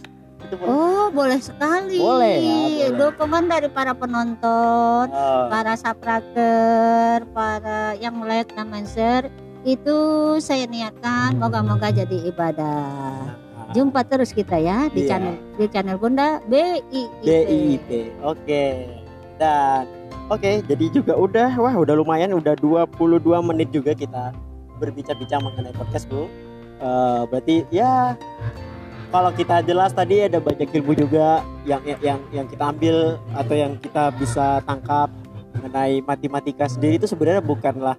itu 0.44 0.56
boleh 0.56 0.70
Oh, 0.70 1.06
boleh 1.10 1.40
sekali. 1.40 1.98
Boleh 1.98 2.36
ya, 2.36 2.54
boleh. 2.54 2.90
Dukungan 3.00 3.44
dari 3.46 3.68
para 3.68 3.92
penonton, 3.92 5.06
Oh, 5.08 5.46
para 5.48 5.74
subscriber, 5.74 7.24
para 7.32 7.96
yang 7.96 8.22
like 8.22 8.52
dan 8.52 8.70
share 8.84 9.28
itu 9.64 9.98
saya 10.38 10.68
niatkan 10.68 11.40
moga-moga 11.40 11.88
jadi 11.88 12.28
ibadah. 12.28 13.32
Jumpa 13.72 14.04
terus 14.04 14.30
kita 14.30 14.56
ya 14.56 14.86
di 14.88 15.04
Iya. 15.04 15.10
channel 15.10 15.36
di 15.56 15.66
channel 15.66 15.98
Bunda 15.98 16.44
BIIP. 16.46 17.24
BIIP 17.24 17.90
oke 18.22 18.64
dan 19.36 19.88
oke 20.28 20.62
jadi 20.62 20.86
juga 20.92 21.16
udah 21.16 21.50
wah 21.58 21.74
udah 21.74 21.96
lumayan 21.96 22.36
udah 22.36 22.54
22 22.54 23.18
menit 23.42 23.72
juga 23.72 23.96
kita 23.96 24.30
berbicara-bicara 24.78 25.42
mengenai 25.42 25.74
podcast 25.74 26.06
bu 26.06 26.28
Eh, 26.76 27.22
berarti 27.32 27.64
ya 27.72 28.20
kalau 29.14 29.30
kita 29.32 29.62
jelas 29.62 29.94
tadi 29.94 30.26
ada 30.26 30.42
banyak 30.42 30.74
ilmu 30.74 30.98
juga 30.98 31.46
yang 31.64 31.80
yang 32.02 32.18
yang 32.34 32.46
kita 32.50 32.64
ambil 32.66 32.98
atau 33.32 33.54
yang 33.54 33.78
kita 33.78 34.10
bisa 34.12 34.58
tangkap 34.66 35.14
mengenai 35.54 36.02
matematika 36.02 36.66
sendiri 36.66 36.98
itu 36.98 37.06
sebenarnya 37.06 37.40
bukanlah 37.40 37.94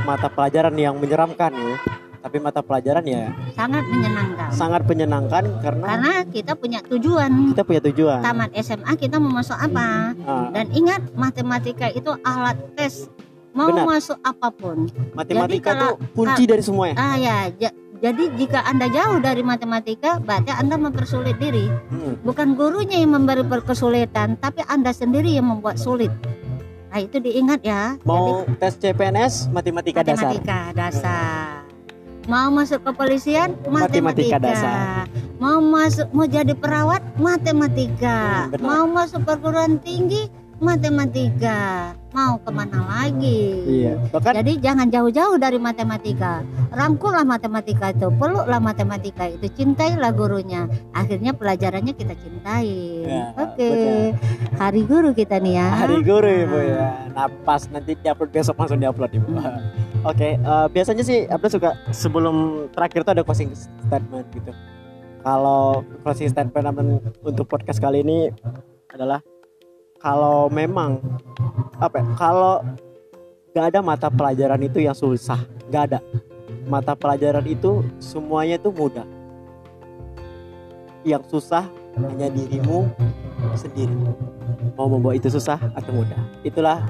mata 0.00 0.30
pelajaran 0.30 0.74
yang 0.74 0.94
menyeramkan 0.94 1.50
ya 1.50 1.74
tapi 2.22 2.40
mata 2.40 2.62
pelajaran 2.62 3.04
ya 3.04 3.34
Sangat 3.52 3.84
menyenangkan. 3.84 4.48
sangat 4.48 4.82
menyenangkan 4.86 5.44
karena 5.60 5.84
Karena 5.84 6.12
kita 6.24 6.52
punya 6.54 6.80
tujuan. 6.86 7.30
kita 7.52 7.62
punya 7.62 7.80
tujuan 7.84 8.20
Tamat 8.22 8.50
SMA 8.56 8.92
kita 8.96 9.18
mau 9.18 9.34
masuk 9.34 9.58
apa? 9.58 10.16
Ah, 10.24 10.48
Dan 10.48 10.72
ingat 10.72 11.02
matematika 11.12 11.90
itu 11.90 12.14
alat 12.24 12.56
tes 12.72 13.10
mau 13.52 13.70
Benar. 13.70 13.86
masuk 13.86 14.18
apa 14.18 14.48
pun. 14.50 14.90
Matematika 15.12 15.46
Jadi 15.46 15.56
kalau- 15.62 15.94
tuh 15.94 16.10
kunci 16.10 16.42
dari 16.42 16.58
semuanya. 16.58 16.96
Ah 16.96 17.14
ya, 17.14 17.54
jadi 18.04 18.28
jika 18.36 18.60
Anda 18.68 18.84
jauh 18.92 19.16
dari 19.24 19.40
matematika, 19.40 20.20
berarti 20.20 20.52
Anda 20.52 20.76
mempersulit 20.76 21.40
diri. 21.40 21.72
Hmm. 21.88 22.20
Bukan 22.20 22.52
gurunya 22.52 23.00
yang 23.00 23.16
memberi 23.16 23.40
kesulitan, 23.64 24.36
tapi 24.36 24.60
Anda 24.68 24.92
sendiri 24.92 25.32
yang 25.32 25.48
membuat 25.48 25.80
sulit. 25.80 26.12
Nah, 26.92 27.00
itu 27.00 27.16
diingat 27.16 27.64
ya. 27.64 27.96
Mau 28.04 28.44
tes 28.60 28.76
CPNS 28.76 29.48
matematika, 29.48 30.04
Jadi 30.04 30.12
dasar. 30.12 30.28
matematika 30.28 30.58
dasar. 30.76 31.64
Mau 32.28 32.48
masuk 32.52 32.80
kepolisian, 32.84 33.56
Matematika 33.72 34.36
matematika. 34.36 34.38
dasar. 34.52 35.04
Mau 35.40 35.58
masuk 35.64 36.06
mau 36.12 36.28
jadi 36.28 36.52
perawat, 36.52 37.00
matematika. 37.16 38.20
Hmm, 38.20 38.52
benar. 38.52 38.64
mau 38.68 38.84
masuk 38.84 39.20
perguruan 39.24 39.80
tinggi, 39.80 40.28
matematika. 40.60 41.92
Mau 42.14 42.38
ke 42.38 42.50
mana 42.54 42.78
lagi? 42.86 43.42
Iya. 43.66 43.98
Bahkan 44.14 44.38
Jadi 44.38 44.52
jangan 44.62 44.86
jauh-jauh 44.86 45.34
dari 45.34 45.58
matematika. 45.58 46.46
Rangkullah 46.70 47.26
matematika 47.26 47.90
itu, 47.90 48.06
peluklah 48.14 48.62
matematika 48.62 49.26
itu, 49.26 49.50
cintailah 49.50 50.14
gurunya. 50.14 50.70
Akhirnya 50.94 51.34
pelajarannya 51.34 51.90
kita 51.90 52.14
cintai. 52.14 53.02
Ya, 53.02 53.34
Oke. 53.34 53.66
betul. 53.66 54.06
Hari 54.54 54.82
guru 54.86 55.10
kita 55.10 55.42
nih 55.42 55.58
ya. 55.58 55.66
hari 55.74 55.98
guru 56.06 56.30
ibu 56.30 56.58
ya. 56.62 57.10
Nah 57.10 57.26
pas 57.42 57.66
nanti 57.66 57.98
diupload 57.98 58.30
besok 58.30 58.54
langsung 58.62 58.78
diupload 58.78 59.10
ibu. 59.10 59.34
Oke, 60.06 60.38
eh, 60.38 60.66
biasanya 60.70 61.02
sih 61.02 61.26
Abda 61.26 61.48
suka 61.50 61.70
sebelum 61.90 62.68
terakhir 62.70 63.02
tuh 63.02 63.12
ada 63.18 63.26
closing 63.26 63.50
statement 63.58 64.30
gitu. 64.30 64.54
Kalau 65.26 65.82
closing 66.06 66.30
statement 66.30 66.78
untuk 67.26 67.50
podcast 67.50 67.82
kali 67.82 68.06
ini 68.06 68.30
adalah 68.94 69.18
kalau 70.04 70.52
memang 70.52 71.00
apa 71.80 71.96
ya, 71.96 72.04
kalau 72.20 72.60
nggak 73.56 73.66
ada 73.72 73.80
mata 73.80 74.08
pelajaran 74.12 74.60
itu 74.60 74.84
yang 74.84 74.92
susah, 74.92 75.40
nggak 75.72 75.82
ada. 75.88 75.98
Mata 76.68 76.92
pelajaran 76.92 77.44
itu 77.48 77.80
semuanya 77.96 78.60
tuh 78.60 78.68
mudah. 78.68 79.08
Yang 81.08 81.32
susah 81.32 81.64
hanya 81.96 82.28
dirimu 82.28 82.92
sendiri. 83.56 83.96
Mau 84.76 84.92
membawa 84.92 85.16
itu 85.16 85.32
susah 85.32 85.56
atau 85.72 85.92
mudah. 85.96 86.20
Itulah 86.44 86.84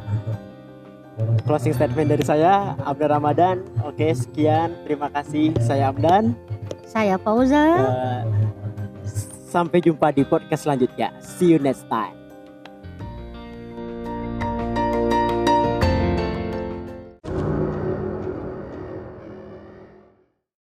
closing 1.47 1.75
statement 1.75 2.11
dari 2.11 2.27
saya 2.27 2.75
Abdan 2.83 3.15
Ramadan 3.15 3.63
oke 3.87 4.03
sekian 4.11 4.75
terima 4.83 5.07
kasih 5.15 5.55
saya 5.63 5.95
Abdan 5.95 6.35
Saya 6.91 7.19
Fauza. 7.19 7.63
Eh, 7.63 8.23
sampai 9.47 9.79
jumpa 9.79 10.11
di 10.11 10.27
podcast 10.27 10.67
selanjutnya 10.67 11.15
see 11.23 11.55
you 11.55 11.63
next 11.63 11.87
time 11.87 12.24